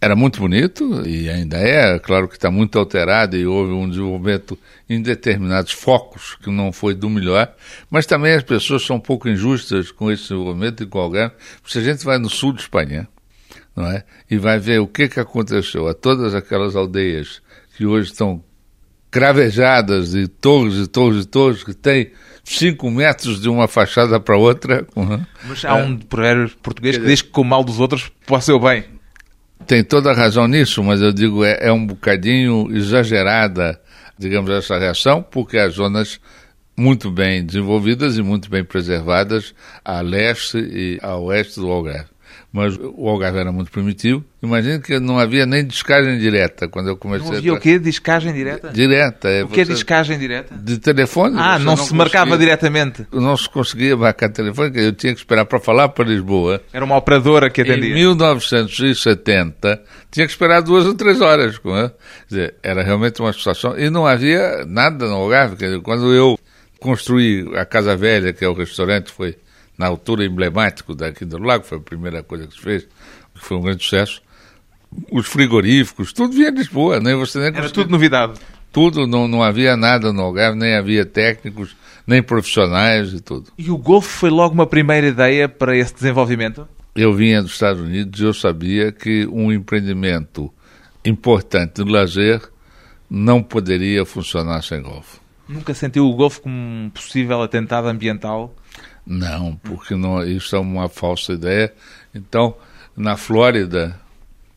Era 0.00 0.16
muito 0.16 0.40
bonito 0.40 1.06
e 1.06 1.30
ainda 1.30 1.58
é, 1.58 1.96
claro 2.00 2.26
que 2.26 2.34
está 2.34 2.50
muito 2.50 2.76
alterado 2.76 3.36
e 3.36 3.46
houve 3.46 3.70
um 3.70 3.88
desenvolvimento 3.88 4.58
em 4.90 5.00
determinados 5.00 5.70
focos 5.70 6.34
que 6.42 6.50
não 6.50 6.72
foi 6.72 6.92
do 6.92 7.08
melhor, 7.08 7.54
mas 7.88 8.04
também 8.04 8.32
as 8.32 8.42
pessoas 8.42 8.84
são 8.84 8.96
um 8.96 9.00
pouco 9.00 9.28
injustas 9.28 9.92
com 9.92 10.10
esse 10.10 10.24
desenvolvimento 10.24 10.82
e 10.82 10.86
com 10.86 10.98
o 10.98 11.02
Algarve. 11.02 11.36
Se 11.64 11.78
a 11.78 11.82
gente 11.82 12.04
vai 12.04 12.18
no 12.18 12.28
sul 12.28 12.52
de 12.52 12.62
Espanha, 12.62 13.06
não 13.76 13.86
é? 13.86 14.02
E 14.28 14.38
vai 14.38 14.58
ver 14.58 14.80
o 14.80 14.88
que, 14.88 15.08
que 15.08 15.20
aconteceu 15.20 15.86
a 15.86 15.94
todas 15.94 16.34
aquelas 16.34 16.74
aldeias 16.74 17.40
que 17.76 17.86
hoje 17.86 18.10
estão 18.10 18.42
cravejadas 19.10 20.12
de 20.12 20.28
torres 20.28 20.76
e 20.76 20.86
torres 20.86 21.24
e 21.24 21.26
torres 21.26 21.64
que 21.64 21.74
tem 21.74 22.12
cinco 22.44 22.90
metros 22.90 23.40
de 23.40 23.48
uma 23.48 23.68
fachada 23.68 24.18
para 24.20 24.36
outra. 24.36 24.86
Mas 25.44 25.64
há 25.64 25.74
um 25.74 25.96
provérbio 25.96 26.50
português 26.62 26.98
que 26.98 27.06
diz 27.06 27.22
que 27.22 27.30
com 27.30 27.42
o 27.42 27.44
mal 27.44 27.64
dos 27.64 27.80
outros 27.80 28.10
pode 28.26 28.44
ser 28.44 28.52
o 28.52 28.60
bem. 28.60 28.84
Tem 29.66 29.84
toda 29.84 30.10
a 30.10 30.14
razão 30.14 30.46
nisso, 30.46 30.82
mas 30.82 31.02
eu 31.02 31.12
digo 31.12 31.44
é, 31.44 31.58
é 31.60 31.72
um 31.72 31.84
bocadinho 31.84 32.74
exagerada, 32.74 33.78
digamos, 34.16 34.48
essa 34.50 34.78
reação, 34.78 35.20
porque 35.20 35.58
as 35.58 35.74
zonas 35.74 36.20
muito 36.76 37.10
bem 37.10 37.44
desenvolvidas 37.44 38.16
e 38.16 38.22
muito 38.22 38.48
bem 38.48 38.64
preservadas 38.64 39.52
a 39.84 40.00
leste 40.00 40.58
e 40.58 40.98
a 41.02 41.16
oeste 41.16 41.58
do 41.58 41.68
Algarve 41.68 42.08
mas 42.50 42.78
o 42.78 43.06
Algarve 43.06 43.38
era 43.38 43.52
muito 43.52 43.70
primitivo. 43.70 44.24
Imagina 44.42 44.78
que 44.78 44.98
não 44.98 45.18
havia 45.18 45.44
nem 45.44 45.62
descagem 45.64 46.18
direta 46.18 46.66
quando 46.66 46.88
eu 46.88 46.96
comecei. 46.96 47.28
Não 47.28 47.36
havia 47.36 47.52
a... 47.52 47.54
o 47.54 47.60
quê? 47.60 47.78
Descagem 47.78 48.32
direta? 48.32 48.70
Direta. 48.70 49.28
É, 49.28 49.44
o 49.44 49.48
que 49.48 49.60
é 49.60 49.64
descagem 49.64 50.18
direta? 50.18 50.54
De 50.56 50.78
telefone. 50.78 51.36
Ah, 51.38 51.58
não, 51.58 51.76
não, 51.76 51.76
se 51.76 51.94
marcava 51.94 52.38
diretamente? 52.38 53.06
Não 53.12 53.36
se 53.36 53.48
conseguia 53.50 53.94
marcar 53.96 54.30
telefone, 54.30 54.72
eu 54.76 54.92
tinha 54.92 55.12
que 55.12 55.20
esperar 55.20 55.44
para 55.44 55.60
falar 55.60 55.90
para 55.90 56.06
Lisboa. 56.06 56.62
Era 56.72 56.84
uma 56.84 56.96
operadora 56.96 57.50
que 57.50 57.60
atendia. 57.60 57.90
Em 57.90 57.94
1970, 57.94 59.82
tinha 60.10 60.24
que 60.24 60.32
esperar 60.32 60.62
duas 60.62 60.86
ou 60.86 60.94
três 60.94 61.20
horas. 61.20 61.58
Quer 61.58 61.92
dizer, 62.28 62.54
era 62.62 62.82
realmente 62.82 63.20
uma 63.20 63.32
situação. 63.32 63.78
E 63.78 63.90
não 63.90 64.06
havia 64.06 64.64
nada 64.66 65.06
no 65.06 65.16
Algarve. 65.16 65.56
Dizer, 65.56 65.82
quando 65.82 66.14
eu 66.14 66.38
construí 66.80 67.46
a 67.56 67.66
Casa 67.66 67.94
Velha, 67.94 68.32
que 68.32 68.42
é 68.42 68.48
o 68.48 68.54
restaurante, 68.54 69.12
foi 69.12 69.36
na 69.78 69.86
altura 69.86 70.24
emblemático 70.24 70.94
daqui 70.94 71.24
do 71.24 71.38
Lago, 71.38 71.64
foi 71.64 71.78
a 71.78 71.80
primeira 71.80 72.22
coisa 72.22 72.46
que 72.46 72.54
se 72.54 72.60
fez, 72.60 72.82
que 72.82 73.40
foi 73.40 73.56
um 73.56 73.60
grande 73.60 73.84
sucesso. 73.84 74.20
Os 75.12 75.26
frigoríficos, 75.26 76.12
tudo 76.12 76.32
vinha 76.32 76.50
de 76.50 76.58
Lisboa, 76.58 76.98
nem 76.98 77.14
você 77.14 77.38
nem 77.38 77.48
Era 77.48 77.70
tudo 77.70 77.90
novidade. 77.90 78.40
Tudo, 78.72 79.06
não, 79.06 79.28
não 79.28 79.42
havia 79.42 79.76
nada 79.76 80.12
no 80.12 80.20
Algarve, 80.22 80.58
nem 80.58 80.74
havia 80.74 81.06
técnicos, 81.06 81.76
nem 82.06 82.22
profissionais 82.22 83.12
e 83.12 83.20
tudo. 83.20 83.52
E 83.56 83.70
o 83.70 83.78
Golfo 83.78 84.08
foi 84.08 84.30
logo 84.30 84.52
uma 84.52 84.66
primeira 84.66 85.06
ideia 85.06 85.48
para 85.48 85.76
esse 85.76 85.94
desenvolvimento? 85.94 86.66
Eu 86.94 87.14
vinha 87.14 87.40
dos 87.40 87.52
Estados 87.52 87.80
Unidos 87.80 88.20
e 88.20 88.24
eu 88.24 88.34
sabia 88.34 88.90
que 88.90 89.26
um 89.26 89.52
empreendimento 89.52 90.52
importante 91.04 91.84
de 91.84 91.90
lazer 91.90 92.42
não 93.08 93.42
poderia 93.42 94.04
funcionar 94.04 94.62
sem 94.62 94.82
Golfo. 94.82 95.20
Nunca 95.48 95.72
sentiu 95.72 96.06
o 96.06 96.14
Golfo 96.14 96.42
como 96.42 96.54
um 96.54 96.90
possível 96.90 97.40
atentado 97.40 97.88
ambiental? 97.88 98.54
Não, 99.08 99.56
porque 99.56 99.94
não, 99.94 100.22
isso 100.22 100.54
é 100.54 100.58
uma 100.58 100.86
falsa 100.86 101.32
ideia. 101.32 101.72
Então, 102.14 102.54
na 102.94 103.16
Flórida 103.16 103.98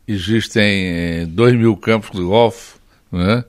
existem 0.06 1.26
2 1.28 1.56
mil 1.56 1.78
campos 1.78 2.12
de 2.12 2.22
golfe, 2.22 2.78
né? 3.10 3.46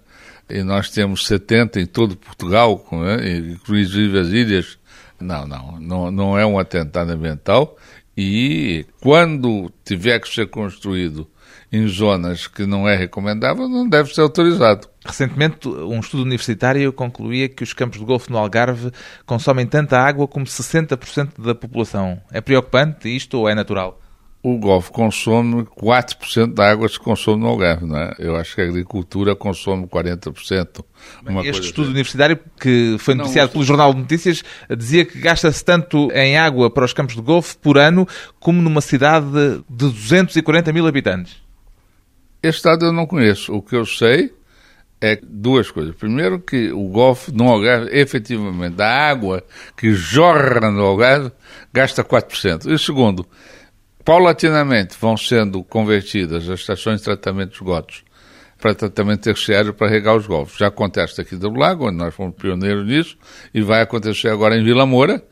e 0.49 0.63
nós 0.63 0.91
temos 0.91 1.27
70 1.27 1.81
em 1.81 1.87
todo 1.87 2.17
Portugal, 2.17 2.87
né? 2.93 3.39
inclusive 3.53 4.17
as 4.17 4.29
ilhas. 4.29 4.79
Não, 5.19 5.45
não, 5.45 5.81
não, 5.81 6.11
não 6.13 6.39
é 6.39 6.47
um 6.47 6.57
atentado 6.57 7.11
ambiental. 7.11 7.77
E 8.17 8.87
quando 9.01 9.73
tiver 9.85 10.21
que 10.21 10.33
ser 10.33 10.47
construído 10.51 11.27
em 11.73 11.87
zonas 11.87 12.47
que 12.47 12.67
não 12.67 12.87
é 12.87 12.95
recomendável, 12.95 13.69
não 13.69 13.89
deve 13.89 14.15
ser 14.15 14.21
autorizado. 14.21 14.89
Recentemente, 15.05 15.67
um 15.67 16.01
estudo 16.01 16.23
universitário 16.23 16.93
concluía 16.93 17.49
que 17.49 17.63
os 17.65 17.73
campos 17.73 17.99
de 17.99 18.05
golfe 18.05 18.31
no 18.31 18.39
Algarve 18.39 18.93
consomem 19.25 19.67
tanta 19.67 19.99
água 19.99 20.29
como 20.29 20.45
60% 20.45 21.43
da 21.43 21.55
população. 21.55 22.21
É 22.31 22.41
preocupante 22.41 23.09
isto 23.09 23.39
ou 23.39 23.49
é 23.49 23.55
natural? 23.55 24.03
o 24.43 24.59
Golfo 24.59 24.91
consome 24.91 25.63
4% 25.63 26.53
da 26.53 26.69
água 26.69 26.89
que 26.89 26.95
se 26.95 27.01
consome 27.01 27.41
no 27.41 27.47
Algarve, 27.47 27.87
não 27.87 27.97
é? 27.97 28.15
Eu 28.19 28.35
acho 28.35 28.57
que 28.57 28.61
a 28.61 28.65
agricultura 28.65 29.37
consome 29.37 29.87
40%. 29.87 30.85
Uma 31.25 31.47
este 31.47 31.67
estudo 31.67 31.83
assim. 31.83 31.91
universitário, 31.93 32.39
que 32.61 32.97
foi 32.99 33.15
noticiado 33.15 33.49
não, 33.49 33.53
pelo 33.53 33.65
Jornal 33.65 33.95
de 33.95 34.01
Notícias, 34.01 34.43
dizia 34.77 35.05
que 35.05 35.21
gasta-se 35.21 35.65
tanto 35.65 36.11
em 36.11 36.37
água 36.37 36.69
para 36.69 36.85
os 36.85 36.93
campos 36.93 37.15
de 37.15 37.23
Golfo 37.23 37.57
por 37.59 37.79
ano 37.79 38.07
como 38.41 38.61
numa 38.61 38.81
cidade 38.81 39.27
de 39.31 39.63
240 39.69 40.73
mil 40.73 40.89
habitantes. 40.89 41.42
Este 42.43 42.65
dado 42.65 42.87
eu 42.87 42.93
não 42.93 43.07
conheço. 43.07 43.55
O 43.55 43.63
que 43.63 43.77
eu 43.77 43.87
sei 43.87 44.33
é 45.01 45.19
duas 45.23 45.71
coisas. 45.71 45.95
Primeiro, 45.95 46.41
que 46.41 46.71
o 46.73 46.89
Golfo, 46.89 47.33
no 47.33 47.49
Algarve, 47.49 47.91
efetivamente, 47.93 48.77
da 48.77 48.89
água 48.89 49.45
que 49.77 49.93
jorra 49.93 50.71
no 50.71 50.83
Algarve, 50.83 51.33
gasta 51.73 52.05
4%. 52.05 52.73
E 52.73 52.79
segundo, 52.79 53.27
Paulatinamente 54.05 54.97
vão 55.01 55.17
sendo 55.17 55.63
convertidas 55.63 56.49
as 56.49 56.61
estações 56.61 56.99
de 56.99 57.05
tratamento 57.05 57.51
de 57.51 57.57
esgotos 57.57 58.05
para 58.63 58.75
tratamento 58.75 59.23
terciário 59.23 59.75
para 59.75 59.89
regar 59.89 60.17
os 60.17 60.27
golfos. 60.27 60.57
Já 60.57 60.69
acontece 60.69 61.21
aqui 61.21 61.35
do 61.35 61.51
Lago, 61.51 61.89
onde 61.89 61.97
nós 61.97 62.15
fomos 62.15 62.37
pioneiros 62.37 62.87
nisso, 62.87 63.19
e 63.53 63.61
vai 63.61 63.83
acontecer 63.83 64.29
agora 64.29 64.57
em 64.57 64.63
Vila 64.63 64.87
Moura, 64.87 65.23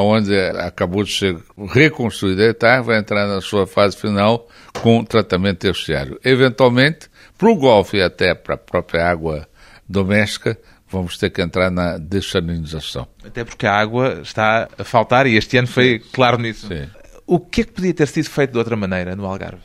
onde 0.00 0.36
acabou 0.36 1.04
de 1.04 1.12
ser 1.12 1.36
reconstruída 1.68 2.42
a 2.42 2.48
etar, 2.48 2.82
vai 2.82 2.98
entrar 2.98 3.26
na 3.26 3.40
sua 3.40 3.66
fase 3.66 3.96
final 3.96 4.48
com 4.82 5.04
tratamento 5.04 5.58
terciário. 5.58 6.18
Eventualmente, 6.24 7.08
para 7.38 7.50
o 7.50 7.56
golfe 7.56 7.98
e 7.98 8.02
até 8.02 8.34
para 8.34 8.54
a 8.54 8.58
própria 8.58 9.06
água 9.08 9.48
doméstica, 9.88 10.58
vamos 10.90 11.18
ter 11.18 11.30
que 11.30 11.42
entrar 11.42 11.70
na 11.70 11.98
dessalinização. 11.98 13.06
Até 13.24 13.44
porque 13.44 13.66
a 13.66 13.72
água 13.72 14.20
está 14.22 14.68
a 14.78 14.84
faltar 14.84 15.26
e 15.26 15.36
este 15.36 15.56
ano 15.56 15.68
foi 15.68 16.00
claro 16.12 16.38
nisso. 16.38 16.68
Sim. 16.68 16.88
O 17.26 17.38
que 17.38 17.62
é 17.62 17.64
que 17.64 17.72
podia 17.72 17.94
ter 17.94 18.06
sido 18.06 18.28
feito 18.28 18.52
de 18.52 18.58
outra 18.58 18.76
maneira 18.76 19.16
no 19.16 19.24
Algarve? 19.24 19.62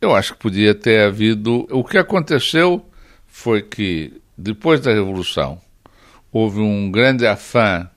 Eu 0.00 0.14
acho 0.14 0.32
que 0.34 0.38
podia 0.38 0.74
ter 0.74 1.06
havido. 1.06 1.66
O 1.70 1.84
que 1.84 1.98
aconteceu 1.98 2.84
foi 3.26 3.62
que, 3.62 4.20
depois 4.36 4.80
da 4.80 4.92
Revolução, 4.92 5.60
houve 6.32 6.60
um 6.60 6.90
grande 6.90 7.26
afã 7.26 7.88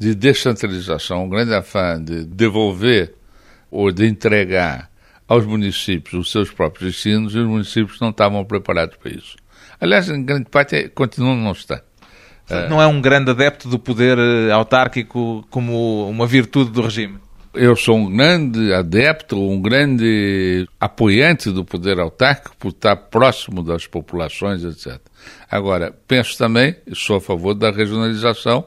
de 0.00 0.14
descentralização, 0.14 1.24
um 1.24 1.28
grande 1.28 1.52
afã 1.52 2.02
de 2.02 2.24
devolver 2.24 3.14
ou 3.70 3.92
de 3.92 4.06
entregar 4.06 4.90
aos 5.28 5.44
municípios 5.44 6.26
os 6.26 6.32
seus 6.32 6.50
próprios 6.50 6.94
destinos 6.94 7.34
e 7.34 7.38
os 7.38 7.46
municípios 7.46 8.00
não 8.00 8.08
estavam 8.08 8.42
preparados 8.42 8.96
para 8.96 9.12
isso. 9.12 9.36
Aliás, 9.78 10.08
em 10.08 10.24
grande 10.24 10.48
parte, 10.50 10.88
continuam 10.94 11.36
não 11.36 11.52
estar. 11.52 11.82
Não 12.68 12.82
é 12.82 12.86
um 12.86 13.00
grande 13.00 13.30
adepto 13.30 13.68
do 13.68 13.78
poder 13.78 14.18
eh, 14.18 14.50
autárquico 14.50 15.46
como 15.50 16.08
uma 16.08 16.26
virtude 16.26 16.70
do 16.70 16.82
regime? 16.82 17.18
Eu 17.54 17.76
sou 17.76 17.96
um 17.96 18.10
grande 18.10 18.72
adepto, 18.72 19.38
um 19.38 19.60
grande 19.60 20.66
apoiante 20.80 21.50
do 21.50 21.64
poder 21.64 22.00
autárquico 22.00 22.56
por 22.56 22.70
estar 22.70 22.96
próximo 22.96 23.62
das 23.62 23.86
populações, 23.86 24.64
etc. 24.64 24.98
Agora, 25.48 25.94
penso 26.08 26.36
também, 26.36 26.74
sou 26.92 27.16
a 27.16 27.20
favor 27.20 27.54
da 27.54 27.70
regionalização 27.70 28.64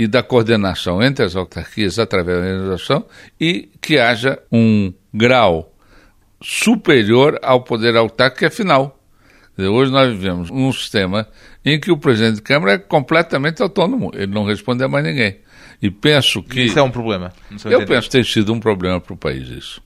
e 0.00 0.06
da 0.06 0.22
coordenação 0.22 1.02
entre 1.02 1.26
as 1.26 1.36
autarquias 1.36 1.98
através 1.98 2.38
da 2.38 2.42
regionalização 2.42 3.04
e 3.38 3.68
que 3.82 3.98
haja 3.98 4.38
um 4.50 4.94
grau 5.12 5.74
superior 6.40 7.38
ao 7.42 7.62
poder 7.62 7.94
autárquico, 7.94 8.46
afinal. 8.46 8.98
Hoje 9.58 9.92
nós 9.92 10.10
vivemos 10.10 10.50
num 10.50 10.72
sistema 10.72 11.28
em 11.62 11.78
que 11.78 11.92
o 11.92 11.98
presidente 11.98 12.36
de 12.36 12.42
Câmara 12.42 12.72
é 12.72 12.78
completamente 12.78 13.60
autônomo, 13.60 14.10
ele 14.14 14.32
não 14.32 14.44
responde 14.44 14.82
a 14.82 14.88
mais 14.88 15.04
ninguém. 15.04 15.38
E 15.82 15.90
penso 15.90 16.42
que. 16.42 16.62
Isso 16.62 16.78
é 16.78 16.82
um 16.82 16.90
problema. 16.90 17.30
Eu 17.66 17.84
penso 17.84 18.08
que 18.08 18.12
tem 18.12 18.24
sido 18.24 18.54
um 18.54 18.58
problema 18.58 18.98
para 19.02 19.12
o 19.12 19.18
país 19.18 19.50
isso. 19.50 19.82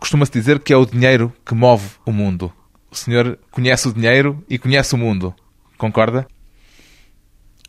Costuma-se 0.00 0.32
dizer 0.32 0.58
que 0.58 0.72
é 0.72 0.76
o 0.76 0.84
dinheiro 0.84 1.32
que 1.46 1.54
move 1.54 1.88
o 2.04 2.10
mundo. 2.10 2.52
O 2.90 2.96
senhor 2.96 3.38
conhece 3.52 3.86
o 3.86 3.94
dinheiro 3.94 4.44
e 4.50 4.58
conhece 4.58 4.92
o 4.96 4.98
mundo. 4.98 5.32
Concorda? 5.76 6.26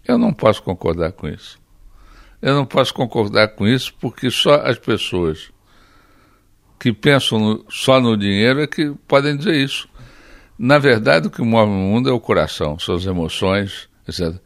Eu 0.09 0.17
não 0.17 0.33
posso 0.33 0.63
concordar 0.63 1.11
com 1.11 1.27
isso. 1.27 1.59
Eu 2.41 2.55
não 2.55 2.65
posso 2.65 2.91
concordar 2.91 3.49
com 3.49 3.67
isso 3.67 3.93
porque 4.01 4.31
só 4.31 4.55
as 4.55 4.79
pessoas 4.79 5.51
que 6.79 6.91
pensam 6.91 7.37
no, 7.37 7.65
só 7.69 8.01
no 8.01 8.17
dinheiro 8.17 8.59
é 8.59 8.65
que 8.65 8.91
podem 9.07 9.37
dizer 9.37 9.53
isso. 9.53 9.87
Na 10.57 10.79
verdade, 10.79 11.27
o 11.27 11.29
que 11.29 11.43
move 11.43 11.69
o 11.69 11.75
mundo 11.75 12.09
é 12.09 12.11
o 12.11 12.19
coração, 12.19 12.79
suas 12.79 13.05
emoções, 13.05 13.87
etc. 14.07 14.41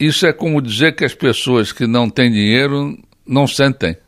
Isso 0.00 0.26
é 0.26 0.32
como 0.32 0.62
dizer 0.62 0.96
que 0.96 1.04
as 1.04 1.14
pessoas 1.14 1.72
que 1.72 1.86
não 1.86 2.08
têm 2.08 2.32
dinheiro 2.32 2.98
não 3.26 3.46
sentem, 3.46 3.98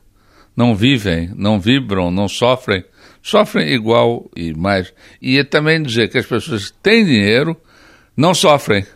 não 0.57 0.75
vivem, 0.75 1.31
não 1.37 1.61
vibram, 1.61 2.11
não 2.11 2.29
sofrem. 2.29 2.83
Sofrem 3.23 3.75
igual 3.75 4.31
e 4.35 4.55
mais. 4.55 4.95
E 5.21 5.37
é 5.37 5.45
também 5.45 5.83
dizer 5.83 6.09
que 6.09 6.17
as 6.17 6.25
pessoas 6.25 6.71
que 6.71 6.79
têm 6.79 7.05
dinheiro 7.05 7.55
não 8.17 8.33
sofrem, 8.33 8.87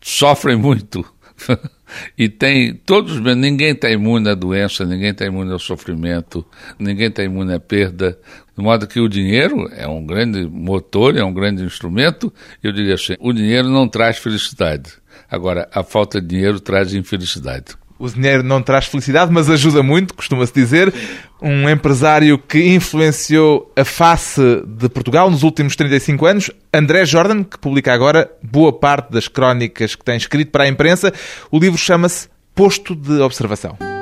sofrem 0.00 0.56
muito. 0.56 1.04
e 2.16 2.28
tem 2.28 2.74
todos, 2.74 3.20
ninguém 3.36 3.72
está 3.72 3.90
imune 3.90 4.28
à 4.28 4.34
doença, 4.34 4.84
ninguém 4.84 5.10
está 5.10 5.26
imune 5.26 5.52
ao 5.52 5.58
sofrimento, 5.58 6.44
ninguém 6.78 7.08
está 7.08 7.22
imune 7.22 7.54
à 7.54 7.60
perda. 7.60 8.18
De 8.56 8.62
modo 8.62 8.86
que 8.86 9.00
o 9.00 9.08
dinheiro 9.08 9.68
é 9.72 9.86
um 9.86 10.06
grande 10.06 10.46
motor, 10.46 11.16
é 11.16 11.24
um 11.24 11.32
grande 11.32 11.62
instrumento. 11.62 12.32
Eu 12.62 12.72
diria 12.72 12.94
assim: 12.94 13.14
o 13.18 13.32
dinheiro 13.32 13.68
não 13.68 13.88
traz 13.88 14.18
felicidade 14.18 15.02
Agora, 15.30 15.68
a 15.72 15.82
falta 15.82 16.20
de 16.20 16.28
dinheiro 16.28 16.60
traz 16.60 16.94
infelicidade. 16.94 17.74
O 18.04 18.10
dinheiro 18.10 18.42
não 18.42 18.60
traz 18.60 18.84
felicidade, 18.84 19.32
mas 19.32 19.48
ajuda 19.48 19.82
muito, 19.82 20.12
costuma-se 20.12 20.52
dizer. 20.52 20.92
Um 21.40 21.66
empresário 21.70 22.36
que 22.36 22.62
influenciou 22.74 23.72
a 23.74 23.82
face 23.82 24.42
de 24.66 24.90
Portugal 24.90 25.30
nos 25.30 25.42
últimos 25.42 25.74
35 25.74 26.26
anos, 26.26 26.50
André 26.70 27.06
Jordan, 27.06 27.42
que 27.42 27.58
publica 27.58 27.94
agora 27.94 28.30
boa 28.42 28.74
parte 28.74 29.10
das 29.10 29.26
crónicas 29.26 29.94
que 29.94 30.04
tem 30.04 30.18
escrito 30.18 30.50
para 30.50 30.64
a 30.64 30.68
imprensa. 30.68 31.14
O 31.50 31.58
livro 31.58 31.78
chama-se 31.78 32.28
Posto 32.54 32.94
de 32.94 33.22
Observação. 33.22 33.93